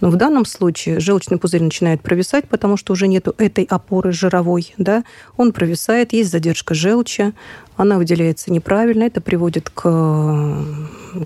Но 0.00 0.10
в 0.10 0.16
данном 0.16 0.44
случае 0.44 1.00
желчный 1.00 1.38
пузырь 1.38 1.62
начинает 1.62 2.02
провисать, 2.02 2.46
потому 2.48 2.76
что 2.76 2.92
уже 2.92 3.08
нету 3.08 3.34
этой 3.38 3.64
опоры 3.64 4.12
жировой. 4.12 4.74
Да? 4.76 5.02
Он 5.38 5.52
провисает, 5.52 6.12
есть 6.12 6.30
задержка 6.30 6.74
желчи, 6.74 7.32
она 7.76 7.96
выделяется 7.96 8.52
неправильно, 8.52 9.04
это 9.04 9.20
приводит 9.20 9.70
к, 9.70 9.82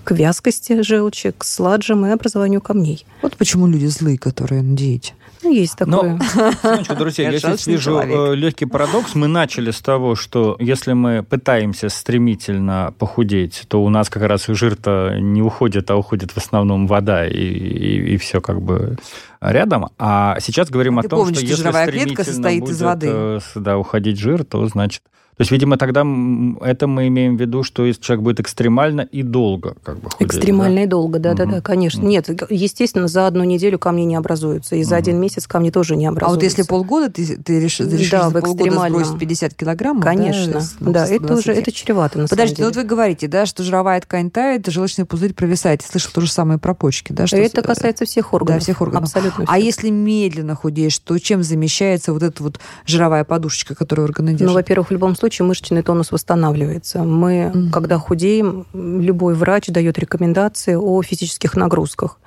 к 0.03 0.11
вязкости 0.11 0.81
желчи, 0.81 1.31
к 1.37 1.43
сладжам 1.43 2.05
и 2.05 2.09
образованию 2.09 2.61
камней. 2.61 3.05
Вот 3.21 3.37
почему 3.37 3.67
люди 3.67 3.85
злые, 3.85 4.17
которые 4.17 4.61
на 4.61 4.75
диете. 4.75 5.13
Ну, 5.41 5.53
есть 5.53 5.77
такое. 5.77 6.19
Но, 6.63 6.95
друзья, 6.95 7.29
я 7.29 7.37
здесь 7.37 7.67
вижу 7.67 7.91
человек. 7.91 8.17
Э, 8.17 8.35
легкий 8.35 8.65
парадокс. 8.65 9.15
Мы 9.15 9.27
начали 9.27 9.71
с 9.71 9.79
того, 9.81 10.15
что 10.15 10.57
если 10.59 10.93
мы 10.93 11.23
пытаемся 11.23 11.89
стремительно 11.89 12.93
похудеть, 12.97 13.63
то 13.67 13.83
у 13.83 13.89
нас 13.89 14.09
как 14.09 14.23
раз 14.23 14.45
жир-то 14.47 15.17
не 15.19 15.41
уходит, 15.41 15.89
а 15.91 15.95
уходит 15.95 16.31
в 16.31 16.37
основном 16.37 16.87
вода, 16.87 17.25
и, 17.25 17.37
и, 17.37 18.13
и 18.15 18.17
все 18.17 18.41
как 18.41 18.61
бы 18.61 18.97
рядом. 19.39 19.89
А 19.97 20.37
сейчас 20.41 20.69
говорим 20.69 20.99
Ты 20.99 21.07
о 21.07 21.09
том, 21.09 21.19
помнишь, 21.19 21.37
что 21.37 21.45
если 21.45 21.61
жировая 21.61 21.87
клетка 21.87 22.23
состоит 22.23 22.61
будет 22.61 22.73
из 22.73 22.81
воды. 22.81 23.07
Э, 23.09 23.39
да, 23.55 23.77
уходить 23.77 24.19
жир, 24.19 24.43
то 24.43 24.65
значит 24.67 25.03
то 25.39 25.43
есть, 25.43 25.51
видимо, 25.51 25.77
тогда 25.77 26.01
это 26.01 26.87
мы 26.87 27.07
имеем 27.07 27.37
в 27.37 27.39
виду, 27.39 27.63
что 27.63 27.85
если 27.85 28.01
человек 28.01 28.23
будет 28.25 28.39
экстремально 28.41 28.99
и 28.99 29.23
долго 29.23 29.77
как 29.83 29.97
бы 29.97 30.09
худеть. 30.09 30.27
Экстремально 30.27 30.75
да? 30.75 30.83
и 30.83 30.85
долго, 30.85 31.19
да-да-да, 31.19 31.57
угу. 31.59 31.63
конечно. 31.63 32.01
Угу. 32.01 32.09
Нет, 32.09 32.29
естественно, 32.49 33.07
за 33.07 33.25
одну 33.25 33.45
неделю 33.45 33.79
камни 33.79 34.01
не 34.01 34.17
образуются, 34.17 34.75
и 34.75 34.83
за 34.83 34.95
угу. 34.95 34.99
один 34.99 35.21
месяц 35.21 35.47
камни 35.47 35.69
тоже 35.69 35.95
не 35.95 36.07
образуются. 36.07 36.33
А 36.33 36.35
вот 36.35 36.43
если 36.43 36.63
полгода 36.63 37.09
ты, 37.09 37.37
ты 37.37 37.61
решишь, 37.61 37.87
решишь 37.87 38.11
да, 38.11 38.29
за 38.29 38.41
полгода 38.41 38.89
сбросить 38.89 39.17
50 39.17 39.53
килограммов, 39.53 40.03
Конечно, 40.03 40.61
да, 40.81 40.91
да 40.91 41.07
это 41.07 41.35
уже 41.35 41.53
это 41.53 41.71
чревато, 41.71 42.19
на 42.19 42.27
Подождите, 42.27 42.57
самом 42.57 42.73
ну 42.73 42.75
вот 42.75 42.83
вы 42.83 42.89
говорите, 42.89 43.27
да, 43.29 43.45
что 43.45 43.63
жировая 43.63 44.01
ткань 44.01 44.31
тает, 44.31 44.67
желчный 44.67 45.05
пузырь 45.05 45.33
провисает. 45.33 45.83
Я 45.83 45.87
слышал 45.87 46.11
то 46.13 46.19
же 46.19 46.29
самое 46.29 46.59
про 46.59 46.73
почки, 46.73 47.13
да? 47.13 47.27
Что 47.27 47.37
это 47.37 47.61
касается 47.61 48.03
всех 48.03 48.33
органов. 48.33 48.59
Да, 48.59 48.63
всех 48.65 48.81
органов. 48.81 49.03
Абсолютно 49.05 49.45
А 49.47 49.57
если 49.57 49.89
медленно 49.89 50.55
худеешь, 50.55 50.99
то 50.99 51.17
чем 51.17 51.43
замещается 51.43 52.11
вот 52.11 52.23
эта 52.23 52.43
вот 52.43 52.59
жировая 52.85 53.23
подушечка, 53.23 53.73
которую 53.73 54.03
органы 54.03 54.31
держат? 54.31 54.47
Ну, 54.47 54.53
во-первых, 54.53 54.89
в 54.89 54.91
любом 54.91 55.15
случае 55.15 55.28
мышечный 55.43 55.83
тонус 55.83 56.11
восстанавливается. 56.11 57.03
Мы, 57.03 57.51
mm-hmm. 57.53 57.71
когда 57.71 57.97
худеем, 57.97 58.65
любой 58.73 59.35
врач 59.35 59.67
дает 59.67 59.99
рекомендации 59.99 60.75
о 60.75 61.01
физических 61.01 61.55
нагрузках. 61.55 62.19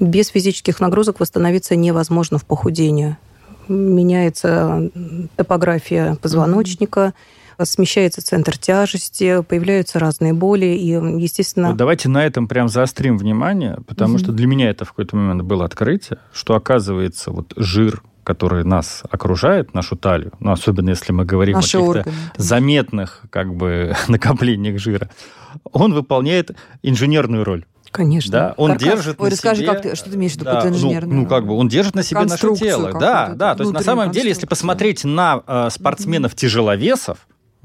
Без 0.00 0.28
физических 0.28 0.80
нагрузок 0.80 1.20
восстановиться 1.20 1.76
невозможно 1.76 2.38
в 2.38 2.44
похудении. 2.44 3.16
Меняется 3.68 4.90
топография 5.36 6.16
позвоночника, 6.16 7.12
mm-hmm. 7.58 7.64
смещается 7.64 8.24
центр 8.24 8.56
тяжести, 8.56 9.42
появляются 9.42 9.98
разные 9.98 10.32
боли, 10.32 10.66
и, 10.66 10.90
естественно... 11.20 11.68
Вот 11.68 11.76
давайте 11.76 12.08
на 12.08 12.24
этом 12.24 12.48
прям 12.48 12.68
заострим 12.68 13.18
внимание, 13.18 13.78
потому 13.86 14.16
mm-hmm. 14.16 14.20
что 14.20 14.32
для 14.32 14.46
меня 14.46 14.70
это 14.70 14.84
в 14.84 14.90
какой-то 14.90 15.16
момент 15.16 15.42
было 15.42 15.64
открытие, 15.64 16.18
что, 16.32 16.54
оказывается, 16.54 17.30
вот 17.30 17.52
жир, 17.56 18.02
который 18.28 18.62
нас 18.62 19.04
окружает, 19.10 19.72
нашу 19.72 19.96
талию, 19.96 20.32
ну, 20.38 20.52
особенно 20.52 20.90
если 20.90 21.12
мы 21.12 21.24
говорим 21.24 21.56
Наши 21.56 21.78
о 21.78 21.94
каких-то 21.94 22.12
заметных 22.36 23.22
как 23.30 23.54
бы 23.54 23.96
накоплениях 24.08 24.78
жира, 24.78 25.08
он 25.72 25.94
выполняет 25.94 26.54
инженерную 26.82 27.42
роль. 27.42 27.64
Конечно. 27.90 28.30
Да, 28.30 28.54
он 28.58 28.72
Каркас. 28.72 28.86
держит 28.86 29.16
Ой, 29.18 29.24
на 29.24 29.30
расскажи, 29.30 29.62
себе... 29.62 29.72
как 29.72 29.82
ты, 29.82 29.96
что 29.96 30.10
ты 30.10 30.16
имеешь 30.16 30.32
в 30.32 30.34
виду 30.34 30.44
да, 30.44 30.56
под 30.56 30.66
инженерную? 30.66 31.14
Ну, 31.14 31.22
ну, 31.22 31.26
как 31.26 31.46
бы, 31.46 31.54
он 31.54 31.68
держит 31.68 31.94
на 31.94 32.02
себе 32.02 32.20
наше 32.20 32.54
тело. 32.54 32.92
Да, 33.00 33.32
да, 33.34 33.54
то 33.54 33.62
есть 33.62 33.72
на 33.72 33.80
самом 33.80 34.10
деле, 34.10 34.28
если 34.28 34.44
посмотреть 34.44 35.04
на 35.04 35.42
э, 35.46 35.68
спортсменов-тяжеловесов, 35.70 37.16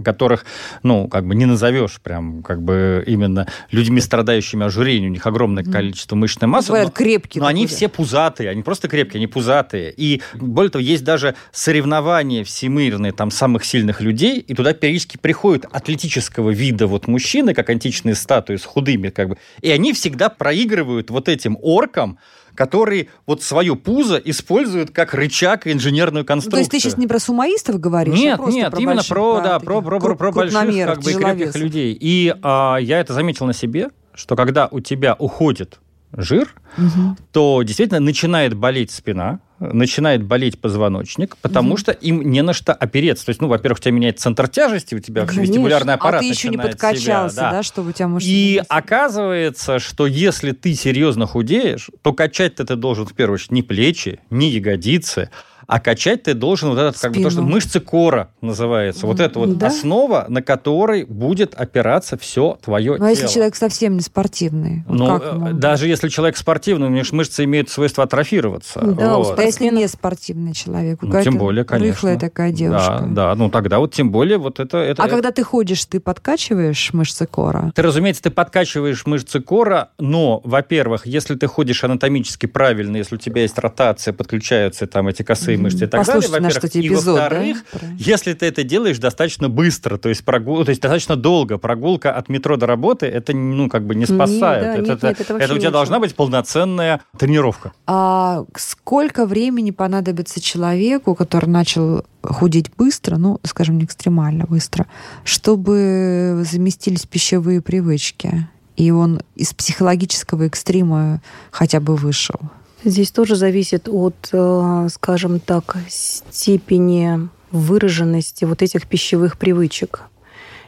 которых, 0.02 0.46
ну, 0.82 1.08
как 1.08 1.26
бы 1.26 1.36
не 1.36 1.46
назовешь 1.46 2.00
прям, 2.02 2.42
как 2.42 2.62
бы 2.62 3.04
именно 3.06 3.48
людьми, 3.72 4.02
страдающими 4.02 4.66
ожирением, 4.66 5.12
у 5.12 5.14
них 5.14 5.26
огромное 5.28 5.64
количество 5.64 6.16
мышечной 6.16 6.48
массы. 6.48 6.70
Говорят, 6.70 6.88
но, 6.88 6.92
крепкие. 6.92 7.42
но 7.42 7.48
они 7.48 7.68
все 7.68 7.88
пузатые, 7.88 8.50
они 8.50 8.64
просто 8.64 8.88
крепкие, 8.88 9.20
они 9.20 9.28
пузатые. 9.28 9.94
И 9.96 10.22
более 10.34 10.72
того, 10.72 10.82
есть 10.82 11.04
даже 11.04 11.36
соревнования 11.52 12.44
всемирные 12.44 13.12
там 13.12 13.32
самых 13.32 13.66
сильных 13.66 14.02
людей, 14.02 14.40
и 14.40 14.54
туда 14.54 14.74
периодически 14.74 15.18
приходят 15.18 15.66
атлетического 15.72 16.50
вида 16.50 16.88
вот 16.88 17.08
мужчины, 17.08 17.54
как 17.54 17.70
античные 17.70 18.16
статуи 18.16 18.56
с 18.56 18.66
худыми, 18.66 19.10
как 19.10 19.30
бы, 19.30 19.38
и 19.62 19.70
они 19.70 19.94
всегда 19.94 20.30
проигрывают 20.30 21.10
вот 21.10 21.30
этим 21.30 21.58
оркам, 21.62 22.18
которые 22.56 23.08
вот 23.26 23.42
свое 23.44 23.76
пузо 23.76 24.18
используют 24.18 24.92
как 24.92 25.14
рычаг 25.14 25.68
и 25.68 25.72
инженерную 25.72 26.24
Ну, 26.24 26.28
конструкцию. 26.28 26.52
то 26.52 26.60
есть 26.60 26.72
ты 26.72 26.80
сейчас 26.80 26.98
не 26.98 27.08
про 27.08 27.20
сумаистов 27.20 27.80
говоришь? 27.80 28.14
а 28.16 28.18
Нет, 28.18 28.38
просто 28.38 28.56
нет, 28.56 28.72
про 28.72 28.80
именно 28.80 28.96
больших, 28.96 29.10
про, 29.10 29.42
да, 29.42 29.60
про, 29.60 29.82
про, 29.82 30.00
про, 30.00 30.16
про 30.16 30.32
больших 30.32 30.86
как 30.86 31.02
бы, 31.04 31.12
и 31.12 31.14
крепких 31.16 31.56
людей. 31.56 31.98
И 32.00 32.36
а, 32.42 32.78
я 32.78 33.00
это 33.00 33.14
заметил 33.14 33.46
на 33.46 33.54
себе, 33.54 33.90
что 34.14 34.36
когда 34.36 34.68
у 34.72 34.80
тебя 34.80 35.16
уходит 35.18 35.80
жир, 36.16 36.54
Мгм. 36.78 37.18
то 37.32 37.62
действительно 37.64 38.00
начинает 38.00 38.54
болеть 38.56 38.92
спина, 38.92 39.40
начинает 39.72 40.24
болеть 40.24 40.60
позвоночник, 40.60 41.38
потому 41.38 41.78
что 41.78 41.92
им 41.92 42.22
не 42.22 42.42
на 42.42 42.54
что 42.54 42.74
опереться. 42.74 43.26
То 43.26 43.30
есть, 43.30 43.42
ну, 43.42 43.48
во-первых, 43.48 43.80
у 43.80 43.82
тебя 43.82 43.92
меняется 43.92 44.24
центр 44.24 44.48
тяжести, 44.48 44.96
у 44.96 45.00
тебя 45.00 45.26
Конечно. 45.26 45.42
вестибулярный 45.42 45.94
аппарат 45.94 46.22
А 46.22 46.24
ты 46.24 46.30
еще 46.30 46.50
не 46.50 46.58
подкачался, 46.58 47.36
себя, 47.36 47.52
да. 47.52 47.64
чтобы 47.64 47.90
у 47.90 47.92
тебя 47.94 48.08
мышцы... 48.08 48.28
и 48.30 48.54
не 48.54 48.62
оказывается, 48.68 49.80
что 49.80 50.08
если 50.08 50.52
ты 50.52 50.74
серьезно 50.74 51.26
худеешь, 51.26 51.90
то 52.02 52.14
качать-то 52.14 52.66
ты 52.66 52.76
должен 52.76 53.06
в 53.06 53.14
первую 53.14 53.36
очередь 53.36 53.52
не 53.52 53.64
плечи, 53.64 54.20
не 54.30 54.50
ягодицы, 54.50 55.30
а 55.74 55.80
качать 55.80 56.22
ты 56.22 56.36
должен 56.36 56.70
вот 56.70 56.78
этот, 56.78 57.00
как 57.02 57.14
бы, 57.14 57.24
то, 57.24 57.32
что 57.32 57.40
Спину. 57.42 57.50
мышцы 57.52 57.80
кора 57.80 58.30
называется. 58.42 59.08
Вот 59.08 59.20
это 59.20 59.40
вот 59.40 59.58
Да? 59.58 59.68
основа, 59.68 60.28
на 60.30 60.44
которой 60.44 61.04
будет 61.04 61.56
опираться 61.56 62.16
все 62.16 62.60
твое 62.62 62.96
Ну, 63.00 63.04
а 63.06 63.10
если 63.10 63.24
тело. 63.24 63.34
человек 63.34 63.56
совсем 63.56 63.96
не 63.96 64.02
спортивный? 64.02 64.84
Вот 64.88 64.98
Ну, 65.00 65.08
как 65.08 65.24
э, 65.24 65.54
даже 65.54 65.88
если 65.88 66.10
человек 66.10 66.38
спортивный, 66.38 66.86
у 66.86 66.90
него 66.92 67.04
же 67.04 67.16
мышцы 67.16 67.44
имеют 67.46 67.72
свойство 67.72 68.04
атрофироваться. 68.04 68.82
Да, 68.82 69.18
у 69.18 69.24
Вот. 69.24 69.40
А 69.40 69.42
если 69.42 69.68
не 69.70 69.88
спортивный 69.88 70.54
человек? 70.54 71.00
Ну, 71.02 71.24
тем 71.24 71.40
более, 71.40 71.66
конечно. 71.66 71.92
Рыхлая 71.92 72.20
такая 72.20 72.52
девушка. 72.52 73.00
Да, 73.02 73.30
да, 73.30 73.36
ну 73.36 73.50
тогда 73.50 73.80
вот 73.80 73.96
тем 73.96 74.12
более 74.12 74.38
вот 74.38 74.60
это... 74.60 74.78
это 74.78 75.02
А 75.02 75.06
это- 75.08 75.16
когда 75.16 75.32
ты 75.32 75.42
ходишь, 75.42 75.84
ты 75.86 76.00
подкачиваешь 76.00 76.94
мышцы 76.94 77.26
кора? 77.26 77.72
Ты, 77.74 77.82
разумеется, 77.82 78.22
ты 78.22 78.30
подкачиваешь 78.30 79.08
мышцы 79.08 79.42
кора, 79.42 79.90
но, 79.98 80.40
во-первых, 80.44 81.08
если 81.08 81.34
ты 81.34 81.48
ходишь 81.48 81.84
анатомически 81.84 82.46
правильно, 82.46 82.98
если 82.98 83.16
у 83.16 83.18
тебя 83.18 83.42
есть 83.42 83.58
ротация, 83.58 84.14
подключаются 84.14 84.86
там 84.86 85.08
эти 85.08 85.24
косые. 85.24 85.63
Мышцы 85.64 85.86
и 85.86 85.88
так 85.88 86.02
Послушайте 86.02 86.32
далее, 86.34 86.50
во-первых. 86.50 86.56
кстати, 86.64 86.78
И, 86.84 86.88
эпизод, 86.88 87.16
да? 87.16 87.22
во-вторых, 87.24 87.64
Про- 87.72 87.80
если 87.98 88.34
ты 88.34 88.46
это 88.46 88.64
делаешь 88.64 88.98
достаточно 89.00 89.50
быстро, 89.50 89.98
то 89.98 90.10
есть, 90.10 90.24
прогул... 90.24 90.64
то 90.64 90.70
есть 90.70 90.82
достаточно 90.82 91.16
долго, 91.16 91.58
прогулка 91.58 92.12
от 92.14 92.30
метро 92.30 92.58
до 92.58 92.66
работы, 92.68 93.06
это 93.08 93.34
ну, 93.36 93.70
как 93.70 93.86
бы 93.86 93.96
не 93.96 94.02
Нет, 94.02 94.10
спасает. 94.10 94.64
да, 94.64 94.74
это, 94.74 94.82
нет, 94.82 94.90
это- 94.98 95.08
нет, 95.08 95.22
это 95.22 95.34
это 95.38 95.54
у 95.54 95.58
тебя 95.58 95.72
должна 95.72 96.00
быть 96.00 96.16
полноценная 96.16 97.02
тренировка. 97.18 97.72
А 97.88 98.46
сколько 98.56 99.26
времени 99.26 99.72
понадобится 99.72 100.40
человеку, 100.42 101.16
который 101.16 101.48
начал 101.48 102.06
худеть 102.24 102.72
быстро, 102.78 103.18
ну, 103.18 103.40
скажем, 103.44 103.78
не 103.78 103.86
экстремально 103.86 104.46
быстро, 104.46 104.88
чтобы 105.24 106.44
заместились 106.50 107.06
пищевые 107.06 107.62
привычки, 107.62 108.48
и 108.78 108.92
он 108.92 109.22
из 109.36 109.54
психологического 109.54 110.44
экстрима 110.44 111.22
хотя 111.52 111.80
бы 111.80 111.96
вышел? 111.96 112.40
Здесь 112.86 113.12
тоже 113.12 113.36
зависит 113.36 113.88
от, 113.88 114.30
э, 114.34 114.88
скажем 114.92 115.40
так, 115.40 115.78
степени 115.88 117.30
выраженности 117.52 118.44
вот 118.44 118.62
этих 118.62 118.88
пищевых 118.88 119.38
привычек. 119.38 120.02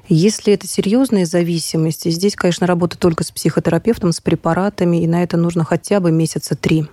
Если 0.07 0.53
это 0.53 0.67
серьезные 0.67 1.25
зависимости, 1.25 2.10
здесь, 2.10 2.36
конечно, 2.36 2.67
работа 2.67 2.98
только 2.98 3.24
с 3.24 3.31
психотерапевтом, 3.31 4.13
с 4.13 4.22
препаратами, 4.22 5.03
и 5.03 5.07
на 5.07 5.24
это 5.24 5.36
нужно 5.36 5.65
хотя 5.65 6.00
бы 6.00 6.12
месяца 6.12 6.55
три. 6.55 6.86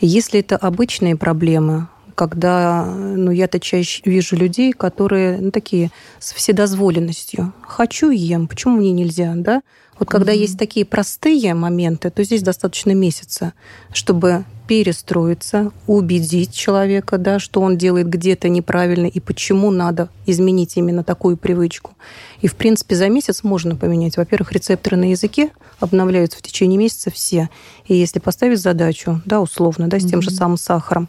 Если 0.00 0.40
это 0.40 0.56
обычные 0.56 1.16
проблемы, 1.16 1.88
когда, 2.14 2.84
ну, 2.84 3.30
я-то 3.30 3.58
чаще 3.58 4.02
вижу 4.04 4.36
людей, 4.36 4.72
которые, 4.72 5.38
ну, 5.40 5.50
такие, 5.50 5.90
с 6.20 6.32
вседозволенностью. 6.32 7.52
Хочу 7.62 8.10
ем, 8.10 8.46
почему 8.46 8.76
мне 8.76 8.92
нельзя, 8.92 9.32
да? 9.36 9.62
Вот 9.98 10.08
когда 10.08 10.32
Мгм. 10.32 10.40
есть 10.40 10.58
такие 10.58 10.84
простые 10.84 11.54
моменты, 11.54 12.10
то 12.10 12.24
здесь 12.24 12.42
достаточно 12.42 12.92
месяца, 12.92 13.52
чтобы 13.92 14.44
перестроиться, 14.66 15.72
убедить 15.86 16.52
человека, 16.54 17.18
да, 17.18 17.38
что 17.38 17.60
он 17.60 17.76
делает 17.76 18.08
где-то 18.08 18.48
неправильно 18.48 19.06
и 19.06 19.20
почему 19.20 19.70
надо 19.70 20.08
изменить 20.26 20.76
именно 20.76 21.04
такую 21.04 21.36
привычку. 21.36 21.92
И, 22.40 22.48
в 22.48 22.54
принципе, 22.54 22.96
за 22.96 23.08
месяц 23.08 23.42
можно 23.42 23.76
поменять. 23.76 24.16
Во-первых, 24.16 24.52
рецепторы 24.52 24.96
на 24.96 25.10
языке 25.10 25.50
обновляются 25.80 26.38
в 26.38 26.42
течение 26.42 26.78
месяца 26.78 27.10
все. 27.10 27.50
И 27.86 27.94
если 27.94 28.20
поставить 28.20 28.60
задачу, 28.60 29.20
да, 29.26 29.40
условно, 29.40 29.88
да, 29.88 29.98
с 29.98 30.04
тем 30.04 30.22
же 30.22 30.30
самым 30.30 30.56
сахаром, 30.56 31.08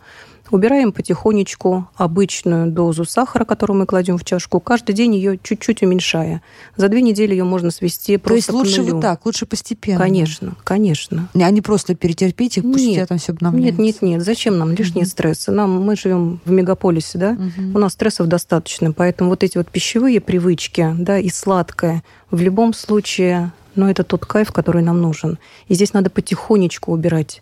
убираем 0.51 0.92
потихонечку 0.92 1.88
обычную 1.96 2.72
дозу 2.72 3.06
сахара, 3.06 3.46
которую 3.46 3.80
мы 3.80 3.86
кладем 3.86 4.18
в 4.18 4.25
чашку, 4.25 4.60
каждый 4.60 4.94
день 4.94 5.15
ее 5.15 5.39
чуть-чуть 5.42 5.82
уменьшая. 5.82 6.42
За 6.75 6.88
две 6.88 7.01
недели 7.01 7.32
ее 7.32 7.44
можно 7.44 7.72
свести 7.72 8.18
просто 8.18 8.51
То 8.51 8.60
есть 8.60 8.72
к 8.72 8.75
лучше 8.79 8.82
нулю. 8.82 8.94
вот 8.96 9.01
так, 9.01 9.25
лучше 9.25 9.46
постепенно. 9.46 10.00
Конечно, 10.00 10.55
конечно. 10.63 11.29
А 11.34 11.50
не 11.51 11.62
просто 11.62 11.96
перетерпеть 11.96 12.58
их, 12.58 12.63
пусть 12.63 12.84
у 12.86 12.88
Нет. 12.88 12.96
тебя 12.96 13.05
там 13.05 13.17
все 13.17 13.32
Нет, 13.32 13.41
обновляется. 13.41 13.82
нет, 13.82 14.01
нет. 14.01 14.22
Зачем 14.24 14.58
нам 14.58 14.72
лишние 14.72 15.03
Мгм. 15.03 15.10
стрессы? 15.10 15.51
Нам 15.51 15.82
мы 15.82 15.96
живем 15.96 16.39
в 16.46 16.51
мегаполисе, 16.51 17.17
да? 17.17 17.32
Мгм. 17.34 17.75
У 17.75 17.79
нас 17.79 17.94
стрессов 17.94 18.27
достаточно, 18.27 18.91
поэтому 18.91 19.29
вот 19.32 19.44
эти 19.44 19.58
вот 19.58 19.70
пищевые 19.70 20.22
привычки, 20.22 20.94
да, 20.98 21.17
и 21.17 21.29
сладкое, 21.29 22.03
в 22.32 22.41
любом 22.41 22.74
случае, 22.74 23.51
ну, 23.75 23.88
это 23.89 24.03
тот 24.03 24.25
кайф, 24.25 24.51
который 24.51 24.82
нам 24.84 25.01
нужен. 25.01 25.38
И 25.67 25.74
здесь 25.75 25.94
надо 25.94 26.10
потихонечку 26.10 26.91
убирать. 26.91 27.41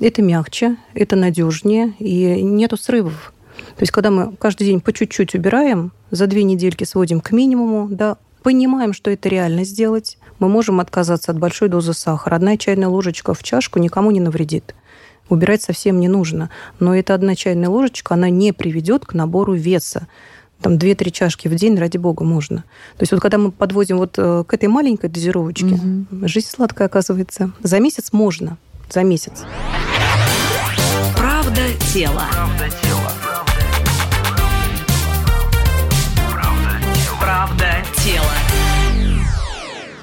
Это 0.00 0.22
мягче, 0.22 0.76
это 0.94 1.16
надежнее, 1.16 1.94
и 1.98 2.42
нету 2.42 2.76
срывов. 2.76 3.32
То 3.76 3.82
есть, 3.82 3.92
когда 3.92 4.10
мы 4.10 4.34
каждый 4.36 4.64
день 4.64 4.80
по 4.80 4.92
чуть-чуть 4.92 5.34
убираем, 5.34 5.92
за 6.10 6.26
две 6.26 6.42
недельки 6.44 6.84
сводим 6.84 7.20
к 7.20 7.30
минимуму, 7.32 7.88
да, 7.90 8.16
понимаем, 8.42 8.92
что 8.92 9.10
это 9.10 9.28
реально 9.28 9.64
сделать, 9.64 10.18
мы 10.42 10.48
можем 10.48 10.80
отказаться 10.80 11.30
от 11.30 11.38
большой 11.38 11.68
дозы 11.68 11.92
сахара. 11.94 12.34
Одна 12.34 12.56
чайная 12.56 12.88
ложечка 12.88 13.32
в 13.32 13.42
чашку 13.44 13.78
никому 13.78 14.10
не 14.10 14.18
навредит. 14.18 14.74
Убирать 15.28 15.62
совсем 15.62 16.00
не 16.00 16.08
нужно. 16.08 16.50
Но 16.80 16.96
эта 16.96 17.14
одна 17.14 17.36
чайная 17.36 17.68
ложечка, 17.68 18.14
она 18.14 18.28
не 18.28 18.52
приведет 18.52 19.06
к 19.06 19.14
набору 19.14 19.54
веса. 19.54 20.08
Там 20.60 20.74
2-3 20.74 21.10
чашки 21.12 21.46
в 21.46 21.54
день, 21.54 21.78
ради 21.78 21.96
бога, 21.96 22.24
можно. 22.24 22.58
То 22.96 23.02
есть 23.02 23.12
вот 23.12 23.20
когда 23.20 23.38
мы 23.38 23.52
подводим 23.52 23.98
вот 23.98 24.14
э, 24.18 24.42
к 24.46 24.52
этой 24.52 24.68
маленькой 24.68 25.10
дозировочке, 25.10 25.64
Мгм. 25.66 26.26
жизнь 26.26 26.48
сладкая 26.48 26.88
оказывается. 26.88 27.52
За 27.62 27.78
месяц 27.78 28.12
можно. 28.12 28.58
За 28.90 29.04
месяц. 29.04 29.44
Правда 31.16 31.60
тела. 31.94 32.24
Правда 37.20 37.68
тела. 38.04 38.41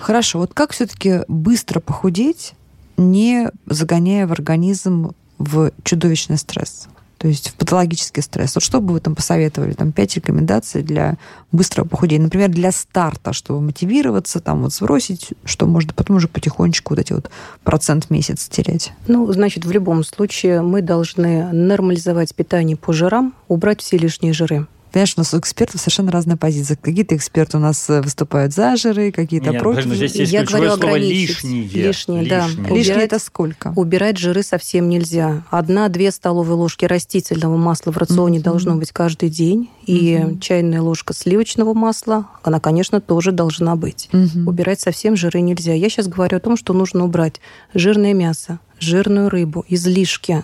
Хорошо, 0.09 0.39
вот 0.39 0.55
как 0.55 0.71
все-таки 0.71 1.19
быстро 1.27 1.79
похудеть, 1.79 2.55
не 2.97 3.51
загоняя 3.67 4.25
в 4.25 4.31
организм 4.31 5.11
в 5.37 5.71
чудовищный 5.83 6.39
стресс? 6.39 6.87
То 7.19 7.27
есть 7.27 7.49
в 7.49 7.53
патологический 7.53 8.23
стресс. 8.23 8.55
Вот 8.55 8.63
что 8.63 8.81
бы 8.81 8.93
вы 8.93 9.01
там 9.01 9.13
посоветовали? 9.13 9.73
Там 9.73 9.91
пять 9.91 10.15
рекомендаций 10.15 10.81
для 10.81 11.17
быстрого 11.51 11.87
похудения. 11.87 12.23
Например, 12.23 12.49
для 12.49 12.71
старта, 12.71 13.33
чтобы 13.33 13.61
мотивироваться, 13.61 14.39
там 14.39 14.63
вот 14.63 14.73
сбросить, 14.73 15.33
что 15.45 15.67
можно 15.67 15.93
потом 15.93 16.15
уже 16.15 16.27
потихонечку 16.27 16.95
вот 16.95 16.99
эти 16.99 17.13
вот 17.13 17.29
процент 17.63 18.05
в 18.05 18.09
месяц 18.09 18.49
терять. 18.49 18.93
Ну, 19.07 19.31
значит, 19.31 19.63
в 19.63 19.71
любом 19.71 20.03
случае 20.03 20.63
мы 20.63 20.81
должны 20.81 21.53
нормализовать 21.53 22.33
питание 22.33 22.77
по 22.77 22.93
жирам, 22.93 23.35
убрать 23.47 23.81
все 23.81 23.99
лишние 23.99 24.33
жиры. 24.33 24.65
Понимаешь, 24.91 25.13
у 25.17 25.19
нас 25.19 25.33
у 25.33 25.39
экспертов 25.39 25.79
совершенно 25.79 26.11
разная 26.11 26.35
позиция. 26.35 26.75
Какие-то 26.75 27.15
эксперты 27.15 27.57
у 27.57 27.59
нас 27.59 27.89
э, 27.89 28.01
выступают 28.01 28.53
за 28.53 28.75
жиры, 28.75 29.11
какие-то 29.11 29.51
Нет, 29.51 29.61
против. 29.61 29.83
подожди, 29.83 29.89
но 29.89 29.95
здесь 30.07 30.15
есть 30.19 30.31
Я 30.31 30.43
говорю 30.43 30.65
слово 30.71 30.73
ограничить. 30.87 31.29
лишние. 31.43 31.63
Лишние, 31.67 32.27
да. 32.27 32.47
Лишние. 32.47 32.63
Лишнее 32.69 32.81
убирать- 32.95 33.03
это 33.05 33.19
сколько? 33.19 33.73
Убирать 33.75 34.17
жиры 34.17 34.41
совсем 34.41 34.89
нельзя. 34.89 35.43
Одна-две 35.51 36.11
столовые 36.11 36.55
ложки 36.55 36.85
растительного 36.85 37.55
масла 37.55 37.91
в 37.91 37.97
рационе 37.97 38.39
Мгм. 38.39 38.43
должно 38.43 38.75
быть 38.77 38.91
каждый 38.91 39.29
день. 39.29 39.69
И 39.85 40.17
Мгм. 40.17 40.39
чайная 40.39 40.81
ложка 40.81 41.13
сливочного 41.13 41.73
масла, 41.73 42.25
она, 42.43 42.59
конечно, 42.59 42.99
тоже 43.01 43.31
должна 43.31 43.75
быть. 43.75 44.09
Мгм. 44.11 44.47
Убирать 44.47 44.79
совсем 44.81 45.15
жиры 45.15 45.41
нельзя. 45.41 45.73
Я 45.73 45.89
сейчас 45.89 46.07
говорю 46.07 46.37
о 46.37 46.39
том, 46.39 46.57
что 46.57 46.73
нужно 46.73 47.05
убрать 47.05 47.41
жирное 47.75 48.13
мясо, 48.13 48.59
жирную 48.79 49.29
рыбу, 49.29 49.65
излишки. 49.67 50.43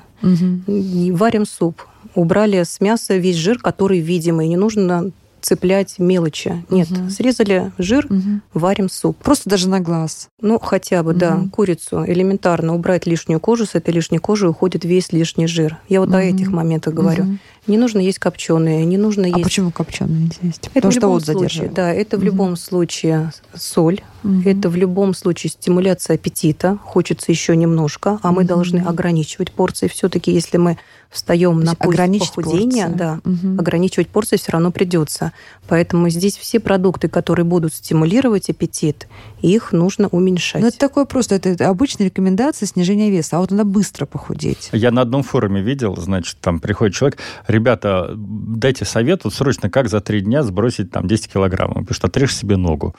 И 0.67 1.11
Варим 1.15 1.45
суп. 1.45 1.81
Убрали 2.15 2.63
с 2.63 2.79
мяса 2.81 3.15
весь 3.17 3.35
жир, 3.35 3.59
который 3.59 3.99
видимый. 3.99 4.47
Не 4.47 4.57
нужно 4.57 5.11
цеплять 5.41 5.99
мелочи. 5.99 6.65
Нет, 6.71 6.89
Мгм. 6.89 7.09
срезали 7.11 7.71
жир, 7.77 8.07
Мгм. 8.09 8.41
варим 8.55 8.89
суп. 8.89 9.15
Просто 9.17 9.47
даже 9.47 9.69
на 9.69 9.79
глаз. 9.79 10.27
Ну, 10.41 10.57
хотя 10.59 11.03
бы, 11.03 11.13
да, 11.13 11.35
Мгм. 11.35 11.49
курицу 11.51 12.03
элементарно 12.03 12.73
убрать 12.73 13.05
лишнюю 13.05 13.39
кожу, 13.39 13.67
с 13.67 13.75
этой 13.75 13.93
лишней 13.93 14.17
кожи 14.17 14.49
уходит 14.49 14.85
весь 14.85 15.11
лишний 15.11 15.45
жир. 15.45 15.77
Я 15.87 15.99
вот 15.99 16.09
о 16.15 16.17
Мгм. 16.17 16.35
этих 16.35 16.49
моментах 16.51 16.95
говорю. 16.95 17.25
Мгм. 17.25 17.39
Не 17.67 17.77
нужно 17.77 17.99
есть 17.99 18.17
копченые, 18.17 18.85
не 18.85 18.97
нужно 18.97 19.25
А 19.25 19.27
есть... 19.27 19.43
почему 19.43 19.69
копченый 19.71 20.19
нельзя 20.21 20.37
есть? 20.41 20.61
Это 20.65 20.71
Потому 20.73 20.91
что 20.91 21.07
вот 21.09 21.25
задерживает. 21.25 21.73
да, 21.75 21.93
это 21.93 22.17
в 22.17 22.23
любом 22.23 22.55
случае 22.55 23.31
соль, 23.55 24.01
Мгм. 24.23 24.43
это 24.47 24.69
в 24.69 24.75
любом 24.75 25.13
случае 25.13 25.51
стимуляция 25.51 26.15
аппетита, 26.15 26.79
хочется 26.83 27.31
еще 27.31 27.55
немножко, 27.55 28.19
а 28.23 28.31
мы 28.31 28.41
Мгм. 28.41 28.47
должны 28.47 28.79
ограничивать 28.79 29.51
порции. 29.51 29.87
Все-таки, 29.87 30.31
если 30.31 30.57
мы 30.57 30.77
встаем 31.15 31.61
на 31.61 31.75
путь 31.75 31.93
ограничить 31.95 32.33
похудения, 32.33 32.83
порции. 32.87 32.97
да, 32.97 33.19
Мгм. 33.23 33.59
ограничивать 33.59 34.09
порции 34.09 34.37
все 34.37 34.51
равно 34.51 34.71
придется. 34.71 35.31
Поэтому 35.67 36.09
здесь 36.09 36.37
все 36.37 36.59
продукты, 36.59 37.07
которые 37.07 37.45
будут 37.45 37.73
стимулировать 37.73 38.49
аппетит, 38.49 39.07
их 39.53 39.71
нужно 39.71 40.07
уменьшать. 40.07 40.61
Ну, 40.61 40.67
это 40.67 40.77
такое 40.77 41.05
просто, 41.05 41.35
это, 41.35 41.49
это 41.49 41.69
обычная 41.69 42.07
рекомендация 42.07 42.67
снижения 42.67 43.09
веса, 43.09 43.37
а 43.37 43.39
вот 43.39 43.51
надо 43.51 43.65
быстро 43.65 44.05
похудеть. 44.05 44.69
Я 44.71 44.91
на 44.91 45.01
одном 45.01 45.23
форуме 45.23 45.61
видел, 45.61 45.95
значит, 45.97 46.37
там 46.41 46.59
приходит 46.59 46.95
человек, 46.95 47.17
ребята, 47.47 48.11
дайте 48.15 48.85
совет, 48.85 49.23
вот 49.23 49.33
срочно, 49.33 49.69
как 49.69 49.89
за 49.89 50.01
три 50.01 50.21
дня 50.21 50.43
сбросить 50.43 50.91
там 50.91 51.07
10 51.07 51.31
килограмм. 51.31 51.73
Он 51.75 51.85
пишет, 51.85 52.05
отрежь 52.05 52.35
себе 52.35 52.57
ногу. 52.57 52.95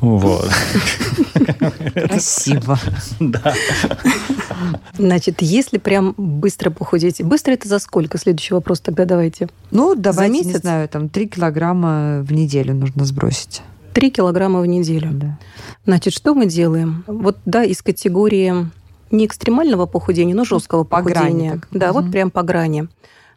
Вот. 0.00 0.50
Спасибо. 2.06 2.78
Да. 3.18 3.54
Значит, 4.98 5.40
если 5.40 5.78
прям 5.78 6.14
быстро 6.16 6.70
похудеть, 6.70 7.22
быстро 7.22 7.52
это 7.52 7.68
за 7.68 7.78
сколько? 7.78 8.18
Следующий 8.18 8.54
вопрос 8.54 8.80
тогда 8.80 9.04
давайте. 9.04 9.48
Ну, 9.70 9.94
давайте, 9.94 10.44
не 10.44 10.54
знаю, 10.54 10.88
там 10.88 11.08
3 11.08 11.28
килограмма 11.28 12.22
в 12.22 12.32
неделю 12.32 12.74
нужно 12.74 13.04
сбросить. 13.04 13.62
Три 13.96 14.10
килограмма 14.10 14.60
в 14.60 14.66
неделю. 14.66 15.08
Да. 15.12 15.38
Значит, 15.86 16.12
что 16.12 16.34
мы 16.34 16.44
делаем? 16.44 17.02
Вот, 17.06 17.38
да, 17.46 17.64
из 17.64 17.80
категории 17.80 18.52
не 19.10 19.24
экстремального 19.24 19.86
похудения, 19.86 20.34
но 20.34 20.44
жесткого 20.44 20.84
По 20.84 21.00
грани 21.00 21.14
похудения. 21.24 21.52
так. 21.52 21.68
Да, 21.70 21.86
Мгм. 21.92 22.02
вот 22.02 22.12
прям 22.12 22.30
по 22.30 22.42
грани. 22.42 22.88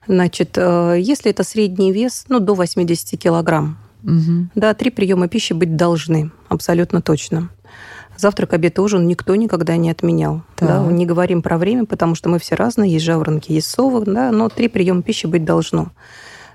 Значит, 0.05 0.57
э, 0.57 0.97
если 0.99 1.31
это 1.31 1.43
средний 1.45 1.93
вес, 1.93 2.25
ну, 2.27 2.39
до 2.41 2.55
80 2.55 3.15
килограмм, 3.15 3.77
Мгм. 4.03 4.51
да, 4.53 4.73
три 4.73 4.89
приема 4.91 5.29
пищи 5.29 5.53
быть 5.53 5.77
должны, 5.77 6.31
абсолютно 6.49 7.01
точно. 7.01 7.49
Завтрак, 8.17 8.51
обед, 8.53 8.79
ужин 8.79 9.07
никто 9.07 9.35
никогда 9.35 9.77
не 9.77 9.89
отменял. 9.89 10.41
Да, 10.59 10.83
Так. 10.83 10.91
не 10.91 11.05
говорим 11.05 11.41
про 11.41 11.57
время, 11.57 11.85
потому 11.85 12.15
что 12.15 12.27
мы 12.27 12.37
все 12.37 12.55
разные, 12.55 12.91
есть 12.91 13.05
жаворонки, 13.05 13.53
есть 13.53 13.69
совы, 13.69 14.03
да, 14.05 14.29
но 14.31 14.49
три 14.49 14.67
приема 14.67 15.03
пищи 15.03 15.25
быть 15.25 15.45
должно. 15.45 15.91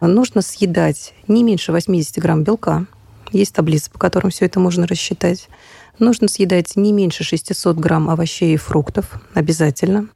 Нужно 0.03 0.43
съедать 0.43 1.15
не 1.27 1.43
меньше 1.43 1.73
80 1.73 2.19
грамм 2.19 2.43
белка. 2.45 2.85
Есть 3.35 3.53
таблица, 3.53 3.91
по 3.91 3.99
которым 3.99 4.31
все 4.31 4.47
это 4.47 4.61
можно 4.61 4.87
рассчитать. 4.87 5.49
Нужно 5.99 6.29
съедать 6.29 6.77
не 6.77 6.93
меньше 6.93 7.25
600 7.25 7.77
грамм 7.77 8.09
овощей 8.09 8.55
и 8.55 8.57
фруктов 8.57 9.21
обязательно. 9.35 10.07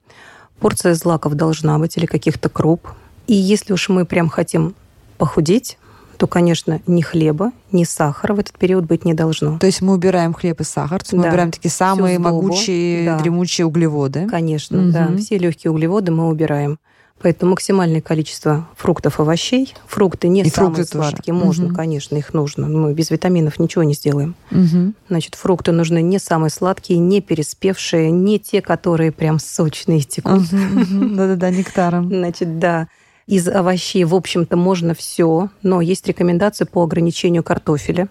Порция 0.60 0.94
злаков 0.94 1.34
должна 1.34 1.78
быть 1.80 1.96
или 1.96 2.06
каких-то 2.06 2.48
круп. 2.48 2.86
И 3.26 3.34
если 3.34 3.72
уж 3.72 3.88
мы 3.88 4.04
прям 4.04 4.28
хотим 4.28 4.74
похудеть, 5.18 5.78
то, 6.16 6.28
конечно, 6.28 6.80
ни 6.86 7.00
хлеба, 7.00 7.50
ни 7.72 7.82
сахара 7.82 8.34
в 8.34 8.38
этот 8.38 8.56
период 8.56 8.84
быть 8.86 9.04
не 9.04 9.14
должно. 9.14 9.58
То 9.58 9.66
есть 9.66 9.80
мы 9.82 9.94
убираем 9.94 10.32
хлеб 10.32 10.60
и 10.60 10.64
сахар, 10.64 11.00
мы 11.12 11.22
Да. 11.24 11.28
убираем 11.28 11.50
такие 11.50 11.70
самые 11.70 12.18
могучие, 12.20 13.04
да. 13.04 13.18
дремучие 13.18 13.66
углеводы. 13.66 14.26
Конечно, 14.28 14.78
Мгм. 14.78 14.92
да. 14.92 15.16
Все 15.18 15.38
легкие 15.38 15.72
углеводы 15.72 16.12
мы 16.12 16.28
убираем. 16.28 16.78
Поэтому 17.20 17.50
максимальное 17.50 18.00
количество 18.00 18.68
фруктов, 18.76 19.18
овощей. 19.18 19.74
Фрукты 19.86 20.28
не 20.28 20.42
И 20.42 20.48
самые 20.48 20.74
фрукты 20.76 20.92
тоже. 20.92 21.10
сладкие. 21.10 21.34
Можно, 21.34 21.66
Мгм. 21.66 21.74
конечно, 21.74 22.16
их 22.16 22.32
нужно. 22.32 22.68
Мы 22.68 22.92
без 22.94 23.10
витаминов 23.10 23.58
ничего 23.58 23.82
не 23.82 23.94
сделаем. 23.94 24.36
Мгм. 24.50 24.94
Значит, 25.08 25.34
фрукты 25.34 25.72
нужны 25.72 26.00
не 26.00 26.18
самые 26.20 26.50
сладкие, 26.50 27.00
не 27.00 27.20
переспевшие, 27.20 28.10
не 28.12 28.38
те, 28.38 28.62
которые 28.62 29.10
прям 29.10 29.38
сочные 29.40 30.00
текут. 30.02 30.42
Да-да-да, 30.50 31.50
нектаром. 31.50 32.08
Значит, 32.08 32.58
да. 32.60 32.86
Из 33.26 33.46
овощей, 33.46 34.04
в 34.04 34.14
общем-то, 34.14 34.56
можно 34.56 34.94
все, 34.94 35.50
но 35.62 35.80
есть 35.82 36.06
рекомендации 36.06 36.64
по 36.64 36.82
ограничению 36.84 37.42
картофеля. 37.42 38.08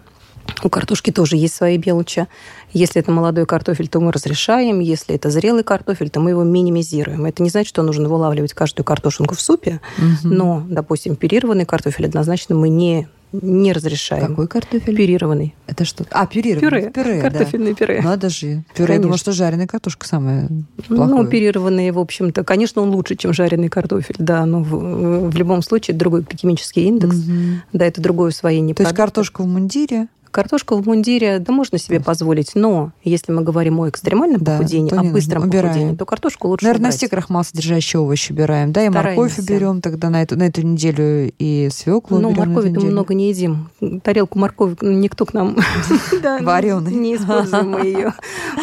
У 0.64 0.68
картошки 0.68 1.10
тоже 1.12 1.36
есть 1.36 1.54
свои 1.54 1.78
белочи. 1.78 2.26
Если 2.72 3.00
это 3.00 3.10
молодой 3.12 3.46
картофель, 3.46 3.88
то 3.88 4.00
мы 4.00 4.10
разрешаем. 4.12 4.80
Если 4.80 5.14
это 5.14 5.30
зрелый 5.30 5.62
картофель, 5.62 6.10
то 6.10 6.20
мы 6.20 6.30
его 6.30 6.42
минимизируем. 6.42 7.24
Это 7.26 7.42
не 7.42 7.50
значит, 7.50 7.68
что 7.68 7.82
нужно 7.82 8.08
вылавливать 8.08 8.54
каждую 8.54 8.84
картошинку 8.84 9.34
в 9.34 9.40
супе, 9.40 9.80
Мгм. 9.98 10.34
но, 10.34 10.62
допустим, 10.68 11.16
пюрированный 11.16 11.64
картофель 11.64 12.06
однозначно 12.06 12.54
мы 12.56 12.68
не, 12.70 13.06
не 13.32 13.72
разрешаем. 13.72 14.26
Какой 14.28 14.48
картофель? 14.48 14.96
Пюрированный. 14.96 15.54
Это 15.66 15.84
что? 15.84 16.04
А, 16.10 16.26
пюрированный. 16.26 16.60
Пюре. 16.70 16.90
Пюре, 16.90 17.22
да. 17.22 17.30
Картофельное 17.30 17.74
пюре. 17.74 18.00
Надо 18.02 18.28
же. 18.28 18.64
Пюре, 18.74 18.94
я 18.94 19.00
думала, 19.00 19.12
Конечно. 19.12 19.18
что 19.18 19.32
жареная 19.32 19.66
картошка 19.66 20.06
самая 20.08 20.48
Ну, 20.88 20.96
плохое. 20.96 21.28
пюрированные, 21.28 21.92
в 21.92 21.98
общем-то, 21.98 22.42
конечно, 22.42 22.82
он 22.82 22.90
лучше, 22.90 23.14
чем 23.16 23.32
жареный 23.32 23.68
картофель, 23.68 24.16
да, 24.18 24.44
но 24.44 24.62
в, 24.62 25.28
в 25.30 25.36
любом 25.36 25.62
случае 25.62 25.96
другой 25.96 26.22
гликемический 26.22 26.84
индекс, 26.86 27.16
Мгм. 27.16 27.62
да, 27.72 27.86
это 27.86 28.00
другое 28.02 28.30
усвоение 28.30 28.74
То 28.74 28.82
есть 28.82 28.90
продукта. 28.94 29.02
картошка 29.20 29.42
в 29.42 29.46
мундире, 29.46 30.08
Картошку 30.30 30.76
в 30.76 30.86
мундире, 30.86 31.38
да, 31.38 31.52
можно 31.52 31.78
себе 31.78 32.00
позволить, 32.00 32.52
но 32.54 32.92
если 33.02 33.32
мы 33.32 33.42
говорим 33.42 33.80
о 33.80 33.88
экстремальном 33.88 34.40
Да, 34.42 34.58
похудении, 34.58 34.94
о 34.94 35.02
быстром. 35.02 35.44
Убираем. 35.44 35.66
похудении, 35.68 35.96
то 35.96 36.04
картошку 36.06 36.48
лучше 36.48 36.64
Наверное, 36.66 36.86
убрать. 36.88 36.96
все 36.96 37.08
крахмал-содержащие 37.08 38.00
овощи 38.00 38.32
убираем, 38.32 38.72
да, 38.72 38.84
и 38.84 38.90
Стараемся. 38.90 39.20
морковь 39.22 39.38
уберем 39.38 39.80
тогда 39.80 40.10
на 40.10 40.22
эту, 40.22 40.36
на 40.38 40.44
эту 40.44 40.62
неделю, 40.62 41.32
и 41.38 41.68
свеклу 41.72 42.18
Ну, 42.18 42.30
моркови 42.30 42.70
мы 42.70 42.80
много 42.90 43.14
не 43.14 43.28
едим. 43.30 43.70
Тарелку 44.02 44.38
моркови 44.38 44.76
никто 44.82 45.24
к 45.26 45.34
нам 45.34 45.56
да, 46.22 46.38
Варёный. 46.40 46.92
не 46.92 47.16
используем 47.16 47.70
мы 47.70 47.80
ее. 47.80 48.14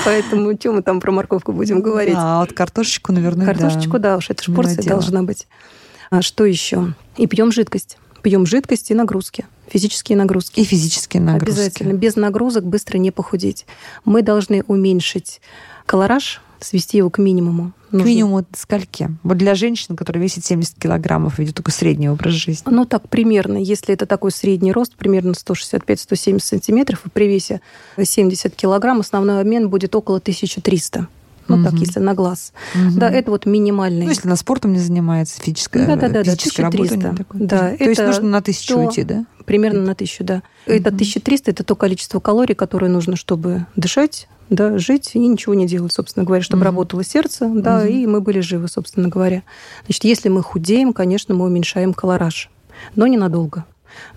Поэтому 0.06 0.54
что 0.60 0.72
мы 0.74 0.82
там 0.82 1.00
про 1.00 1.12
морковку 1.12 1.52
будем 1.52 1.82
говорить? 1.82 2.16
А 2.18 2.42
вот 2.42 2.54
картошечку, 2.54 3.12
наверное, 3.12 3.46
Картошечку, 3.46 4.00
да, 4.00 4.18
уж 4.18 4.30
это 4.30 4.44
ж 4.44 4.48
Милое 4.50 4.64
порция 4.64 4.84
должна 4.88 5.24
быть. 5.24 5.48
А 6.12 6.22
что 6.22 6.46
еще? 6.46 6.94
И 7.18 7.28
пьем 7.28 7.52
жидкость. 7.52 7.98
Пьем 8.22 8.46
жидкость 8.46 8.92
и 8.92 8.94
нагрузки, 8.96 9.46
физические 9.68 10.18
нагрузки. 10.18 10.60
И 10.60 10.64
физические 10.64 11.22
нагрузки. 11.22 11.60
Обязательно. 11.60 11.94
Без 11.94 12.16
нагрузок 12.16 12.66
быстро 12.66 12.98
не 12.98 13.12
похудеть. 13.12 13.66
Мы 14.04 14.22
должны 14.22 14.64
уменьшить 14.68 15.42
колораж, 15.86 16.42
свести 16.60 16.98
его 16.98 17.10
к 17.10 17.18
минимуму. 17.20 17.72
К 17.90 17.94
Нужно- 17.94 18.08
минимуму 18.08 18.42
до 18.42 18.58
скольки? 18.58 19.10
Вот 19.24 19.38
для 19.38 19.56
женщин, 19.56 19.96
которая 19.96 20.24
весит 20.24 20.44
70 20.46 20.76
килограммов, 20.80 21.38
ведет 21.40 21.56
только 21.56 21.72
средний 21.72 22.10
образ 22.10 22.34
жизни. 22.34 22.66
Ну, 22.72 22.86
так, 22.86 23.08
примерно. 23.10 23.58
Если 23.58 23.94
это 23.94 24.06
такой 24.06 24.32
средний 24.32 24.72
рост, 24.72 24.96
примерно 24.96 25.34
165-170 25.34 26.40
сантиметров, 26.40 27.02
и 27.06 27.10
при 27.10 27.28
весе 27.28 27.62
70 28.02 28.56
килограмм, 28.56 29.00
основной 29.02 29.42
обмен 29.42 29.70
будет 29.70 29.96
около 29.96 30.18
1300. 30.20 31.08
Ну, 31.48 31.64
так, 31.64 31.74
Мгм. 31.74 31.82
если 31.82 32.00
на 32.00 32.14
глаз. 32.14 32.54
Мгм. 32.74 32.98
Да, 33.00 33.10
это 33.10 33.30
вот 33.32 33.46
минимальный. 33.46 34.04
Ну, 34.06 34.10
если 34.10 34.28
она 34.28 34.36
спортом 34.36 34.74
не 34.74 34.80
занимается, 34.80 35.40
физическая, 35.42 35.86
Да-да-да-да, 35.86 36.24
физической 36.24 36.62
работой 36.62 36.88
1300. 36.88 37.12
не 37.12 37.18
такой. 37.18 37.40
Да, 37.42 37.76
То 37.78 37.84
есть 37.90 38.02
нужно 38.02 38.30
на 38.30 38.42
тысячу 38.42 38.74
то- 38.76 38.80
уйти, 38.82 39.04
да? 39.04 39.26
Примерно 39.46 39.82
на 39.82 39.94
1000, 39.94 40.24
да. 40.24 40.42
Это 40.66 40.90
1300– 40.92 41.52
это 41.52 41.64
то 41.64 41.76
количество 41.76 42.20
калорий, 42.20 42.56
которое 42.56 42.88
нужно, 42.90 43.16
чтобы 43.16 43.68
дышать, 43.76 44.28
да, 44.50 44.78
жить 44.80 45.12
и 45.14 45.20
ничего 45.20 45.54
не 45.54 45.68
делать, 45.68 45.94
собственно 45.94 46.26
говоря, 46.26 46.42
чтобы 46.42 46.62
Мгм. 46.62 46.66
работало 46.66 47.04
сердце, 47.04 47.48
да, 47.54 47.80
Мгм. 47.82 47.88
и 47.90 48.08
мы 48.08 48.22
были 48.22 48.40
живы, 48.40 48.68
собственно 48.68 49.08
говоря. 49.10 49.44
Значит, 49.86 50.04
если 50.04 50.30
мы 50.30 50.42
худеем, 50.42 50.94
конечно, 50.94 51.36
мы 51.36 51.46
уменьшаем 51.46 51.94
колораж, 51.94 52.50
но 52.96 53.06
ненадолго. 53.06 53.66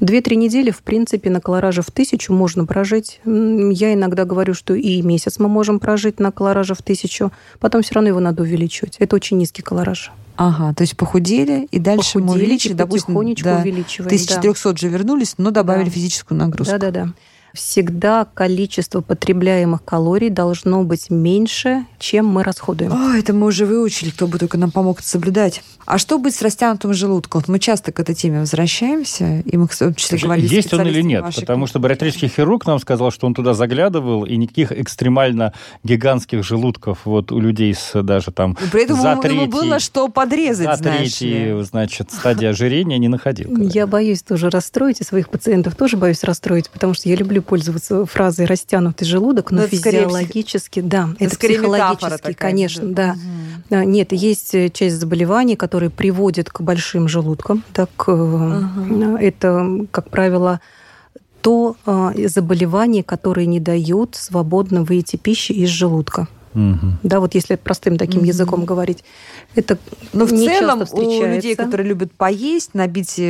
Две-три 0.01 0.37
недели, 0.37 0.71
в 0.71 0.83
принципе, 0.83 1.31
на 1.31 1.41
колораже 1.41 1.83
в 1.83 1.91
тысячу 1.91 2.33
можно 2.33 2.67
прожить. 2.67 3.21
Я 3.25 3.95
иногда 3.95 4.25
говорю, 4.25 4.55
что 4.55 4.75
и 4.75 5.03
месяц 5.03 5.39
мы 5.39 5.49
можем 5.49 5.81
прожить 5.81 6.21
на 6.21 6.33
колораже 6.33 6.75
в 6.75 6.83
тысячу, 6.83 7.33
потом 7.61 7.83
все 7.83 7.95
равно 7.95 8.09
его 8.09 8.21
надо 8.21 8.43
увеличивать. 8.43 8.97
Это 8.99 9.17
очень 9.17 9.39
низкий 9.39 9.63
колораж. 9.63 10.13
Ага, 10.37 10.73
то 10.73 10.83
есть 10.83 10.97
похудели, 10.97 11.67
и 11.73 11.81
дальше 11.81 12.19
мы 12.19 12.27
Похудели, 12.27 12.45
увеличили, 12.45 12.73
и 12.73 12.77
допустим, 12.77 13.15
до 13.15 13.21
увеличиваем. 13.21 14.07
1400 14.07 14.77
же 14.77 14.89
вернулись, 14.89 15.35
но 15.37 15.51
добавили 15.51 15.87
Да. 15.87 15.91
физическую 15.91 16.39
нагрузку. 16.39 16.73
Да-да-да. 16.79 17.13
Всегда 17.59 18.25
количество 18.35 19.01
потребляемых 19.01 19.85
калорий 19.85 20.31
должно 20.31 20.85
быть 20.85 21.11
меньше, 21.11 21.85
чем 21.99 22.27
мы 22.27 22.45
расходуем. 22.45 22.93
О, 22.93 23.17
это 23.17 23.33
мы 23.33 23.49
уже 23.49 23.67
выучили, 23.67 24.11
кто 24.11 24.29
бы 24.29 24.39
только 24.39 24.57
нам 24.59 24.71
помог 24.71 25.01
это 25.01 25.09
соблюдать. 25.09 25.63
А 25.85 25.99
что 25.99 26.19
быть 26.21 26.37
с 26.37 26.43
растянутым 26.43 26.95
желудком? 26.95 27.41
Вот 27.41 27.49
мы 27.49 27.59
часто 27.59 27.91
к 27.91 27.99
этой 27.99 28.15
теме 28.15 28.39
возвращаемся, 28.41 29.41
и 29.41 29.57
мы, 29.57 29.67
в 29.67 29.77
том 29.77 29.93
числе, 29.97 30.19
говорили 30.19 30.47
Есть 30.55 30.73
он 30.73 30.87
или 30.87 31.03
нет? 31.03 31.23
вашей 31.25 31.41
Потому 31.41 31.67
что 31.67 31.81
бариатрический 31.81 32.29
хирург 32.29 32.65
нам 32.67 32.79
сказал, 32.79 33.11
что 33.11 33.27
он 33.27 33.35
туда 33.35 33.55
заглядывал, 33.55 34.25
и 34.25 34.37
никаких 34.37 34.71
экстремально 34.71 35.53
гигантских 35.83 36.45
желудков 36.45 37.01
вот 37.07 37.33
у 37.33 37.41
людей 37.41 37.75
с 37.75 38.01
даже 38.03 38.31
там 38.31 38.57
Ну, 38.61 38.67
При 38.71 38.85
этом 38.85 39.01
за 39.01 39.11
ему, 39.13 39.23
ему 39.23 39.47
третий- 39.47 39.51
было 39.51 39.79
что 39.81 40.07
подрезать, 40.09 40.67
за 40.67 40.77
знаешь 40.77 41.21
ли. 41.21 41.33
третий, 41.33 41.63
значит, 41.65 42.13
стадия 42.13 42.51
ожирения 42.51 42.99
не 42.99 43.09
находил. 43.09 43.51
Я 43.63 43.89
боюсь 43.89 44.23
тоже 44.23 44.49
расстроить, 44.49 45.01
и 45.01 45.05
своих 45.05 45.29
пациентов 45.29 45.75
тоже 45.75 45.97
боюсь 45.97 46.23
расстроить, 46.23 46.71
потому 46.71 46.95
что 46.95 47.09
я 47.09 47.17
люблю 47.17 47.43
пользоваться 47.49 48.05
фразой 48.07 48.47
«растянутый 48.47 49.07
желудок», 49.07 49.51
но 49.51 49.59
Но 49.59 49.65
это 49.65 49.77
скорее 49.77 50.07
физиологически, 50.07 50.81
да, 50.81 51.09
это, 51.19 51.35
метафора 51.35 51.39
психологически, 51.39 52.19
такая, 52.19 52.35
конечно, 52.35 52.87
да. 52.93 53.15
да. 53.15 53.17
Да, 53.71 53.85
Нет, 53.85 54.13
есть 54.13 54.55
э, 54.55 54.71
часть 54.71 54.97
заболеваний, 54.97 55.57
которые 55.57 55.91
приводят 55.91 56.51
к 56.51 56.61
большим 56.61 57.09
желудкам. 57.09 57.65
Так, 57.73 57.91
Ага. 58.07 59.19
это, 59.21 59.87
как 59.91 60.11
правило, 60.11 60.61
то 61.43 61.77
э, 61.87 62.29
заболевание, 62.29 63.03
которое 63.03 63.47
не 63.47 63.61
дает 63.61 64.15
свободно 64.15 64.85
выйти 64.85 65.17
пищи 65.17 65.53
из 65.53 65.69
желудка. 65.69 66.29
Мгм. 66.55 66.99
Да, 67.03 67.21
вот 67.21 67.35
если 67.35 67.57
простым 67.57 67.99
таким 67.99 68.23
Мгм. 68.23 68.29
языком 68.29 68.65
говорить. 68.65 69.05
Это 69.55 69.79
Но 70.13 70.25
в 70.25 70.31
целом 70.31 70.81
часто 70.81 70.97
у 70.97 71.27
людей, 71.27 71.55
которые 71.55 71.87
любят 71.87 72.13
поесть, 72.13 72.75
набить 72.75 73.21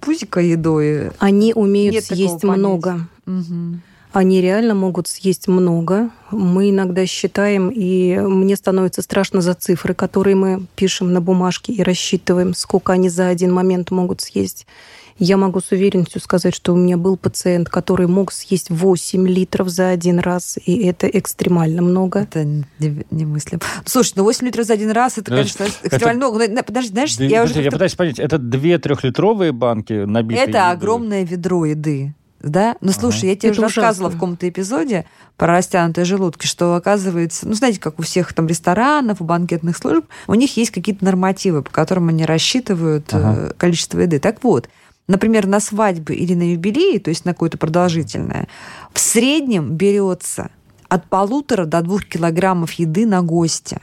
пузико 0.00 0.40
едой, 0.40 1.10
Они 1.18 1.52
умеют 1.54 2.04
съесть 2.04 2.44
много. 2.44 3.08
Мгм. 3.26 3.82
Они 4.12 4.40
реально 4.40 4.74
могут 4.74 5.08
съесть 5.08 5.46
много. 5.46 6.08
Мы 6.30 6.70
иногда 6.70 7.04
считаем, 7.04 7.68
и 7.68 8.16
мне 8.18 8.56
становится 8.56 9.02
страшно 9.02 9.42
за 9.42 9.52
цифры, 9.52 9.92
которые 9.92 10.34
мы 10.36 10.62
пишем 10.74 11.12
на 11.12 11.20
бумажке 11.20 11.72
и 11.74 11.82
рассчитываем, 11.82 12.54
сколько 12.54 12.94
они 12.94 13.10
за 13.10 13.28
один 13.28 13.52
момент 13.52 13.90
могут 13.90 14.22
съесть. 14.22 14.66
Я 15.18 15.36
могу 15.36 15.60
с 15.60 15.70
уверенностью 15.70 16.20
сказать, 16.22 16.54
что 16.54 16.72
у 16.72 16.76
меня 16.76 16.96
был 16.96 17.16
пациент, 17.18 17.68
который 17.68 18.06
мог 18.06 18.32
съесть 18.32 18.70
8 18.70 19.26
литров 19.28 19.68
за 19.68 19.88
один 19.90 20.18
раз, 20.18 20.58
и 20.64 20.84
это 20.84 21.06
экстремально 21.08 21.82
много. 21.82 22.20
это 22.20 22.44
не- 22.44 22.64
немыслимо. 23.10 23.60
Слушай, 23.84 24.12
ну 24.16 24.24
8 24.24 24.46
литров 24.46 24.64
за 24.66 24.74
один 24.74 24.90
раз, 24.92 25.18
это, 25.18 25.30
Ну, 25.30 25.36
конечно, 25.38 25.66
экстремально 25.82 26.28
много. 26.28 26.48
Но, 26.48 26.62
Подожди, 26.62 26.90
знаешь, 26.90 27.16
Две- 27.16 27.28
я 27.28 27.42
уже 27.42 27.48
подожди, 27.52 27.64
я 27.66 27.70
пытаюсь 27.70 27.94
понять, 27.94 28.18
это 28.18 28.38
две 28.38 28.78
трехлитровые 28.78 29.52
банки 29.52 30.04
набитые? 30.04 30.44
Это 30.48 30.58
едой? 30.58 30.70
огромное 30.72 31.24
ведро 31.24 31.64
еды. 31.66 32.14
Да? 32.46 32.76
Ну, 32.80 32.92
слушай, 32.92 33.24
Ага. 33.24 33.26
я 33.28 33.36
тебе 33.36 33.50
Это 33.50 33.60
уже 33.60 33.62
рассказывала 33.62 34.08
в 34.08 34.12
ужасно. 34.12 34.20
каком-то 34.20 34.48
эпизоде 34.48 35.04
про 35.36 35.48
растянутые 35.48 36.04
желудки, 36.04 36.46
что 36.46 36.74
оказывается, 36.76 37.46
ну, 37.48 37.54
знаете, 37.54 37.80
как 37.80 37.98
у 37.98 38.02
всех 38.02 38.32
там 38.32 38.46
ресторанов, 38.46 39.20
у 39.20 39.24
банкетных 39.24 39.76
служб, 39.76 40.06
у 40.28 40.34
них 40.34 40.56
есть 40.56 40.70
какие-то 40.70 41.04
нормативы, 41.04 41.62
по 41.62 41.70
которым 41.70 42.08
они 42.08 42.24
рассчитывают 42.24 43.12
э, 43.12 43.16
Ага. 43.16 43.54
количество 43.58 43.98
еды. 43.98 44.20
Так 44.20 44.44
вот, 44.44 44.68
например, 45.08 45.46
на 45.46 45.58
свадьбы 45.60 46.14
или 46.14 46.34
на 46.34 46.52
юбилеи, 46.52 46.98
то 46.98 47.10
есть 47.10 47.24
на 47.24 47.32
какое-то 47.32 47.58
продолжительное, 47.58 48.46
в 48.92 48.98
среднем 49.00 49.72
берется 49.74 50.50
от 50.88 51.08
полутора 51.08 51.64
до 51.64 51.82
двух 51.82 52.04
килограммов 52.04 52.72
еды 52.74 53.06
на 53.06 53.22
гостя. 53.22 53.80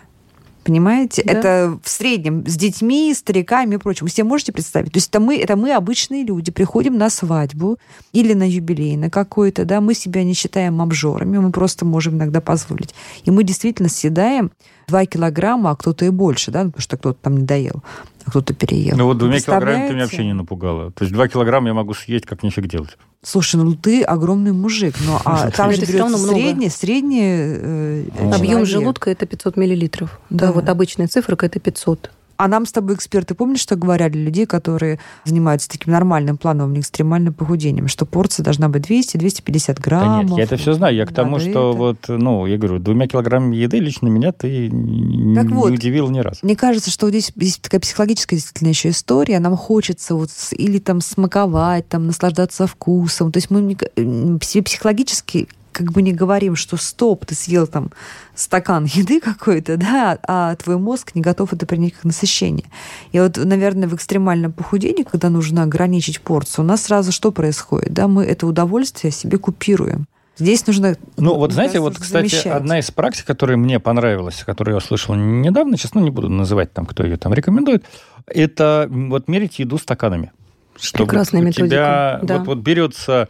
Понимаете? 0.63 1.23
Да. 1.25 1.31
Это 1.31 1.79
в 1.83 1.89
среднем 1.89 2.47
с 2.47 2.55
детьми, 2.55 3.13
стариками 3.13 3.75
и 3.75 3.77
прочим. 3.77 4.05
Вы 4.05 4.11
себе 4.11 4.23
можете 4.23 4.51
представить? 4.53 4.93
То 4.93 4.97
есть 4.97 5.09
это 5.09 5.19
мы, 5.19 5.37
это 5.37 5.55
мы 5.55 5.73
обычные 5.73 6.23
люди, 6.23 6.51
приходим 6.51 6.97
на 6.97 7.09
свадьбу 7.09 7.77
или 8.13 8.33
на 8.33 8.49
юбилей 8.49 8.95
на 8.95 9.09
какой-то, 9.09 9.65
да, 9.65 9.81
мы 9.81 9.93
себя 9.93 10.23
не 10.23 10.33
считаем 10.33 10.81
обжорами, 10.81 11.37
мы 11.37 11.51
просто 11.51 11.85
можем 11.85 12.15
иногда 12.15 12.39
позволить. 12.41 12.95
И 13.25 13.31
мы 13.31 13.43
действительно 13.43 13.89
съедаем 13.89 14.51
2 14.87 15.05
килограмма, 15.05 15.71
а 15.71 15.75
кто-то 15.75 16.05
и 16.05 16.09
больше, 16.09 16.51
да, 16.51 16.65
потому 16.65 16.81
что 16.81 16.97
кто-то 16.97 17.19
там 17.21 17.37
не 17.37 17.43
доел, 17.43 17.83
а 18.25 18.29
кто-то 18.29 18.53
переел. 18.53 18.97
Ну 18.97 19.05
вот 19.05 19.17
двумя 19.17 19.39
килограммами 19.39 19.87
ты 19.87 19.93
меня 19.93 20.03
вообще 20.03 20.25
не 20.25 20.33
напугала. 20.33 20.91
То 20.91 21.03
есть 21.03 21.13
два 21.13 21.27
килограмма 21.27 21.67
я 21.67 21.73
могу 21.73 21.93
съесть, 21.93 22.25
как 22.25 22.43
нифиг 22.43 22.67
делать. 22.67 22.97
Слушай, 23.21 23.55
ну 23.57 23.73
ты 23.75 24.03
огромный 24.03 24.51
мужик, 24.51 24.95
но 25.05 25.21
а 25.23 25.49
там 25.51 25.71
же 25.71 25.81
берется 25.81 26.17
средний, 26.17 26.69
средний 26.69 27.21
э, 27.23 28.05
Объем 28.19 28.33
Объем 28.33 28.65
желудка 28.65 29.11
это 29.11 29.25
500 29.25 29.57
миллилитров. 29.57 30.19
Да. 30.29 30.47
Да. 30.47 30.51
вот 30.51 30.69
обычная 30.69 31.07
цифра 31.07 31.37
это 31.41 31.59
500. 31.59 32.11
А 32.37 32.47
нам 32.47 32.65
с 32.65 32.71
тобой 32.71 32.95
эксперты, 32.95 33.35
помнишь, 33.35 33.59
что 33.59 33.75
говорили 33.75 34.17
людей, 34.17 34.45
которые 34.45 34.99
занимаются 35.23 35.69
таким 35.69 35.93
нормальным 35.93 36.37
плановым, 36.37 36.73
не 36.73 36.79
экстремальным 36.79 37.33
похудением, 37.33 37.87
что 37.87 38.05
порция 38.05 38.43
должна 38.43 38.69
быть 38.69 38.89
200-250 38.89 39.67
Да 39.75 39.81
граммов. 39.81 40.25
нет, 40.31 40.37
я 40.37 40.43
это 40.45 40.57
все 40.57 40.73
знаю. 40.73 40.95
Я 40.95 41.05
к 41.05 41.13
тому, 41.13 41.39
что 41.39 41.49
это. 41.49 41.77
вот, 41.77 41.97
ну, 42.07 42.45
я 42.45 42.57
говорю, 42.57 42.79
двумя 42.79 43.07
килограммами 43.07 43.55
еды 43.55 43.79
лично 43.79 44.07
меня 44.07 44.31
ты 44.31 44.69
Так 44.69 45.45
не 45.45 45.53
вот. 45.53 45.71
удивил 45.71 46.09
ни 46.09 46.19
разу. 46.19 46.39
Мне 46.41 46.55
кажется, 46.55 46.89
что 46.91 47.09
здесь 47.09 47.31
есть 47.35 47.61
такая 47.61 47.79
психологическая 47.81 48.37
действительно 48.37 48.69
еще 48.69 48.89
история. 48.89 49.39
Нам 49.39 49.55
хочется 49.55 50.15
вот 50.15 50.29
или 50.51 50.79
там 50.79 51.01
смаковать, 51.01 51.87
там 51.87 52.07
наслаждаться 52.07 52.67
вкусом. 52.67 53.31
То 53.31 53.37
есть 53.37 53.49
мы 53.51 53.77
м, 53.97 54.41
себе 54.41 54.63
психологически 54.63 55.47
как 55.73 55.91
бы 55.91 56.01
не 56.01 56.13
говорим, 56.13 56.55
что 56.55 56.77
стоп, 56.77 57.25
ты 57.25 57.35
съел 57.35 57.67
там 57.67 57.91
стакан 58.35 58.85
еды 58.85 59.19
какой-то, 59.19 59.77
да, 59.77 60.17
а 60.27 60.55
твой 60.55 60.77
мозг 60.77 61.15
не 61.15 61.21
готов 61.21 61.51
это 61.53 61.65
принять 61.65 61.93
как 61.93 62.05
насыщение. 62.05 62.65
И 63.11 63.19
вот, 63.19 63.37
наверное, 63.37 63.87
в 63.87 63.95
экстремальном 63.95 64.53
похудении, 64.53 65.03
когда 65.03 65.29
нужно 65.29 65.63
ограничить 65.63 66.21
порцию, 66.21 66.65
у 66.65 66.67
нас 66.67 66.83
сразу 66.83 67.11
что 67.11 67.31
происходит? 67.31 67.93
Да, 67.93 68.07
мы 68.07 68.23
это 68.23 68.47
удовольствие 68.47 69.11
себе 69.11 69.37
купируем. 69.37 70.07
Здесь 70.37 70.65
нужно... 70.65 70.97
Ну, 71.17 71.35
вот 71.35 71.51
знаете, 71.51 71.79
вот, 71.79 71.95
кстати, 71.97 72.29
замещать. 72.29 72.53
одна 72.53 72.79
из 72.79 72.89
практик, 72.89 73.25
которая 73.25 73.55
мне 73.55 73.79
понравилась, 73.79 74.43
которую 74.43 74.73
я 74.73 74.77
услышал 74.77 75.13
недавно, 75.13 75.77
сейчас, 75.77 75.93
ну, 75.93 76.01
не 76.01 76.09
буду 76.09 76.29
называть 76.29 76.73
там, 76.73 76.85
кто 76.85 77.03
ее 77.03 77.17
там 77.17 77.33
рекомендует, 77.33 77.85
это 78.25 78.87
вот 78.89 79.27
мерить 79.27 79.59
еду 79.59 79.77
стаканами. 79.77 80.31
Чтобы 80.79 81.09
Прекрасная 81.09 81.41
у 81.41 81.43
методика, 81.45 81.67
тебя 81.67 82.19
да. 82.23 82.37
вот, 82.39 82.47
вот 82.47 82.57
берется 82.59 83.29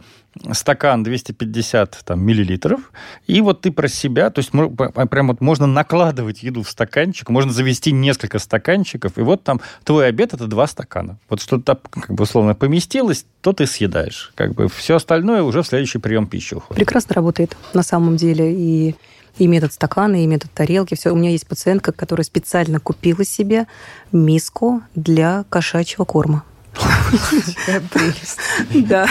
стакан 0.52 1.02
250 1.02 2.00
там, 2.04 2.20
миллилитров, 2.20 2.92
и 3.26 3.40
вот 3.40 3.60
ты 3.60 3.70
про 3.70 3.88
себя, 3.88 4.30
то 4.30 4.40
есть 4.40 4.50
прям 4.50 5.28
вот 5.28 5.40
можно 5.40 5.66
накладывать 5.66 6.42
еду 6.42 6.62
в 6.62 6.70
стаканчик, 6.70 7.28
можно 7.28 7.52
завести 7.52 7.92
несколько 7.92 8.38
стаканчиков, 8.38 9.16
и 9.16 9.20
вот 9.20 9.44
там 9.44 9.60
твой 9.84 10.08
обед 10.08 10.34
это 10.34 10.46
два 10.46 10.66
стакана. 10.66 11.18
Вот 11.28 11.40
что-то 11.40 11.78
как 11.90 12.10
бы 12.10 12.24
условно 12.24 12.54
поместилось, 12.54 13.26
то 13.40 13.52
ты 13.52 13.66
съедаешь. 13.66 14.32
Как 14.34 14.54
бы 14.54 14.68
все 14.68 14.96
остальное 14.96 15.42
уже 15.42 15.62
в 15.62 15.66
следующий 15.66 15.98
прием 15.98 16.26
пищи 16.26 16.54
уходит. 16.54 16.76
Прекрасно 16.76 17.14
работает 17.14 17.56
на 17.72 17.82
самом 17.82 18.16
деле. 18.16 18.52
И, 18.52 18.96
и 19.38 19.46
метод 19.46 19.72
стакана, 19.72 20.22
и 20.22 20.26
метод 20.26 20.50
тарелки. 20.52 20.94
Все. 20.94 21.10
У 21.10 21.16
меня 21.16 21.30
есть 21.30 21.46
пациентка, 21.46 21.92
которая 21.92 22.24
специально 22.24 22.80
купила 22.80 23.24
себе 23.24 23.66
миску 24.12 24.82
для 24.94 25.44
кошачьего 25.50 26.04
корма. 26.04 26.44
Да. 28.74 29.08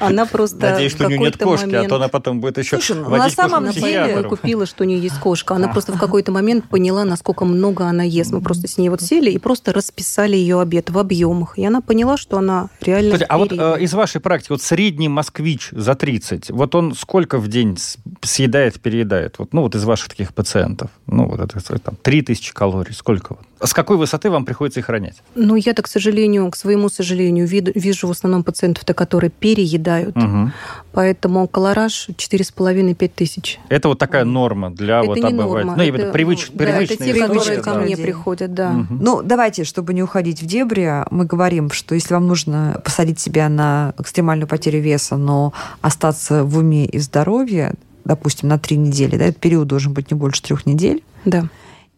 Она 0.00 0.26
просто 0.26 0.70
Надеюсь, 0.70 0.92
что 0.92 1.06
у 1.06 1.08
нее 1.08 1.18
нет 1.18 1.36
кошки, 1.36 1.74
а 1.74 1.88
то 1.88 1.96
она 1.96 2.08
потом 2.08 2.40
будет 2.40 2.58
еще 2.58 2.78
ну, 2.94 3.08
на 3.10 3.28
самом 3.30 3.70
деле- 3.70 4.24
купила, 4.24 4.66
что 4.66 4.84
у 4.84 4.86
нее 4.86 4.98
есть 5.00 5.18
кошка. 5.18 5.54
Она 5.54 5.68
просто 5.68 5.92
в 5.92 5.98
какой-то 5.98 6.32
момент 6.32 6.68
поняла, 6.68 7.04
насколько 7.04 7.44
много 7.44 7.86
она 7.86 8.02
ест. 8.02 8.32
Мы 8.32 8.40
просто 8.40 8.68
с 8.68 8.78
ней 8.78 8.88
вот 8.88 9.00
сели 9.02 9.30
и 9.30 9.38
просто 9.38 9.72
расписали 9.72 10.36
ее 10.36 10.60
обед 10.60 10.90
в 10.90 10.98
объемах. 10.98 11.58
И 11.58 11.64
она 11.64 11.80
поняла, 11.80 12.16
что 12.16 12.38
она 12.38 12.68
реально... 12.80 13.18
А 13.28 13.38
вот 13.38 13.52
э, 13.52 13.76
из 13.80 13.94
вашей 13.94 14.20
практики, 14.20 14.52
вот 14.52 14.62
средний 14.62 15.08
москвич 15.08 15.68
за 15.72 15.94
30, 15.94 16.50
вот 16.50 16.74
он 16.74 16.94
сколько 16.94 17.38
в 17.38 17.48
день 17.48 17.76
съедает, 18.22 18.80
переедает? 18.80 19.38
Вот, 19.38 19.52
ну, 19.52 19.62
вот 19.62 19.74
из 19.74 19.84
ваших 19.84 20.08
таких 20.08 20.34
пациентов. 20.34 20.90
Ну, 21.06 21.28
вот 21.28 21.40
это 21.40 21.78
там 21.78 21.96
3000 22.02 22.52
калорий, 22.52 22.94
сколько? 22.94 23.34
вот? 23.34 23.46
С 23.62 23.72
какой 23.72 23.96
высоты 23.96 24.30
вам 24.30 24.44
приходится 24.44 24.80
их 24.80 24.88
ронять? 24.88 25.22
Ну, 25.34 25.56
я-то, 25.56 25.82
к 25.82 25.86
сожалению, 25.88 26.50
к 26.50 26.56
своему 26.56 26.88
сожалению, 26.88 27.46
вижу 27.46 28.06
в 28.06 28.10
основном 28.10 28.44
пациентов-то, 28.44 28.92
которые 28.92 29.30
переедают. 29.30 30.14
Мгм. 30.14 30.52
Поэтому 30.92 31.48
колораж 31.48 32.08
4,5-5 32.16 33.12
тысяч. 33.14 33.58
Это 33.68 33.88
вот 33.88 33.98
такая 33.98 34.24
норма 34.24 34.70
для 34.70 34.98
это 34.98 35.06
вот 35.06 35.16
не 35.16 35.22
обывателя. 35.22 35.64
норма. 35.64 35.76
Ну, 35.76 35.82
это, 35.82 36.10
привыч- 36.12 36.50
ну, 36.52 36.58
да, 36.58 36.64
привычные 36.64 37.10
это 37.10 37.18
те, 37.18 37.26
которые 37.26 37.58
ко 37.62 37.74
да. 37.74 37.80
мне 37.80 37.96
приходят, 37.96 38.52
да. 38.54 38.72
Мгм. 38.72 38.98
Ну, 39.02 39.22
давайте, 39.22 39.64
чтобы 39.64 39.94
не 39.94 40.02
уходить 40.02 40.42
в 40.42 40.46
дебри, 40.46 41.04
мы 41.10 41.24
говорим, 41.24 41.70
что 41.70 41.94
если 41.94 42.12
вам 42.14 42.26
нужно 42.26 42.80
посадить 42.84 43.20
себя 43.20 43.48
на 43.48 43.94
экстремальную 43.98 44.48
потерю 44.48 44.80
веса, 44.80 45.16
но 45.16 45.52
остаться 45.80 46.44
в 46.44 46.58
уме 46.58 46.84
и 46.84 46.98
здоровье, 46.98 47.74
допустим, 48.04 48.48
на 48.48 48.58
три 48.58 48.76
недели, 48.76 49.16
да, 49.16 49.24
этот 49.24 49.40
период 49.40 49.66
должен 49.66 49.92
быть 49.92 50.10
не 50.10 50.16
больше 50.16 50.42
трех 50.42 50.66
недель, 50.66 51.02
Да. 51.24 51.48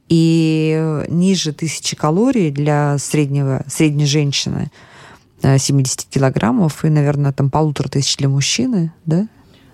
И 0.08 1.04
ниже 1.08 1.52
тысячи 1.52 1.96
калорий 1.96 2.50
для 2.50 2.98
среднего, 2.98 3.64
средней 3.68 4.06
женщины 4.06 4.70
э, 5.42 5.58
70 5.58 6.04
килограммов 6.04 6.84
и, 6.84 6.88
наверное, 6.88 7.32
там 7.32 7.50
полутора 7.50 7.88
тысяч 7.88 8.16
для 8.16 8.28
мужчины, 8.28 8.92
да? 9.04 9.28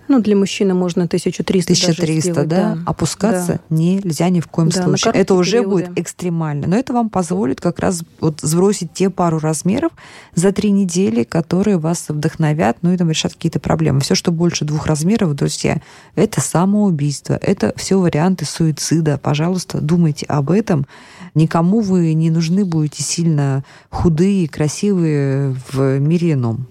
Ну, 0.07 0.21
для 0.21 0.35
мужчины 0.35 0.73
можно 0.73 1.05
1300 1.05 1.73
даже 1.73 1.91
1300, 1.91 2.31
сделать, 2.31 2.47
да? 2.47 2.77
Опускаться 2.85 3.59
нельзя 3.69 4.29
ни 4.29 4.39
в 4.39 4.47
коем 4.47 4.69
Да, 4.69 4.83
случае. 4.83 5.13
Это 5.13 5.33
уже 5.33 5.59
периоды. 5.59 5.69
будет 5.69 5.99
экстремально. 5.99 6.67
Но 6.67 6.75
это 6.75 6.93
вам 6.93 7.09
позволит 7.09 7.59
как 7.59 7.79
раз 7.79 8.03
вот 8.19 8.39
сбросить 8.41 8.93
те 8.93 9.09
пару 9.09 9.39
размеров 9.39 9.91
за 10.35 10.51
три 10.51 10.71
недели, 10.71 11.23
которые 11.23 11.77
вас 11.77 12.05
вдохновят, 12.09 12.77
ну 12.81 12.93
и 12.93 12.97
там 12.97 13.09
решат 13.09 13.33
какие-то 13.33 13.59
проблемы. 13.59 14.01
Все, 14.01 14.15
что 14.15 14.31
больше 14.31 14.65
двух 14.65 14.85
размеров, 14.85 15.33
друзья, 15.35 15.81
это 16.15 16.41
самоубийство. 16.41 17.33
Это 17.41 17.73
все 17.75 17.99
варианты 17.99 18.45
суицида. 18.45 19.17
Пожалуйста, 19.17 19.81
думайте 19.81 20.25
об 20.27 20.51
этом. 20.51 20.85
Никому 21.33 21.81
вы 21.81 22.13
не 22.13 22.29
нужны 22.29 22.63
будете 22.65 23.03
сильно 23.03 23.63
худые, 23.89 24.47
красивые 24.47 25.55
в 25.71 25.99
мире 25.99 26.33
ином. 26.33 26.67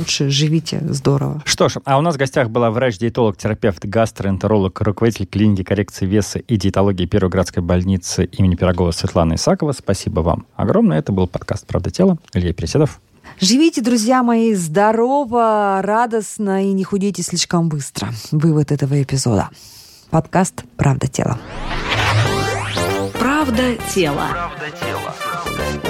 Лучше 0.00 0.30
живите 0.30 0.80
здорово. 0.88 1.42
Что 1.44 1.68
ж, 1.68 1.76
а 1.84 1.98
у 1.98 2.00
нас 2.00 2.14
в 2.14 2.18
гостях 2.18 2.48
была 2.48 2.70
врач-диетолог, 2.70 3.36
терапевт, 3.36 3.84
гастроэнтеролог, 3.84 4.80
руководитель 4.80 5.26
клиники 5.26 5.62
коррекции 5.62 6.06
веса 6.06 6.38
и 6.38 6.56
диетологии 6.56 7.04
Первой 7.04 7.28
городской 7.28 7.62
больницы 7.62 8.24
имени 8.24 8.54
Пирогова 8.54 8.92
Светлана 8.92 9.34
Исакова. 9.34 9.72
Спасибо 9.72 10.20
вам 10.20 10.46
огромное. 10.56 10.98
Это 10.98 11.12
был 11.12 11.26
подкаст 11.26 11.66
«Правда 11.66 11.90
тела». 11.90 12.16
Илья 12.32 12.54
Переседов. 12.54 12.98
Живите, 13.40 13.82
друзья 13.82 14.22
мои, 14.22 14.54
здорово, 14.54 15.82
радостно 15.82 16.64
и 16.64 16.72
не 16.72 16.82
худейте 16.82 17.22
слишком 17.22 17.68
быстро. 17.68 18.08
Вывод 18.30 18.72
этого 18.72 19.02
эпизода. 19.02 19.50
Подкаст 20.08 20.64
«Правда 20.78 21.08
тела». 21.08 21.38
Правда 23.18 23.76
тела. 23.94 24.28
Правда 24.32 24.70
тела. 24.80 25.89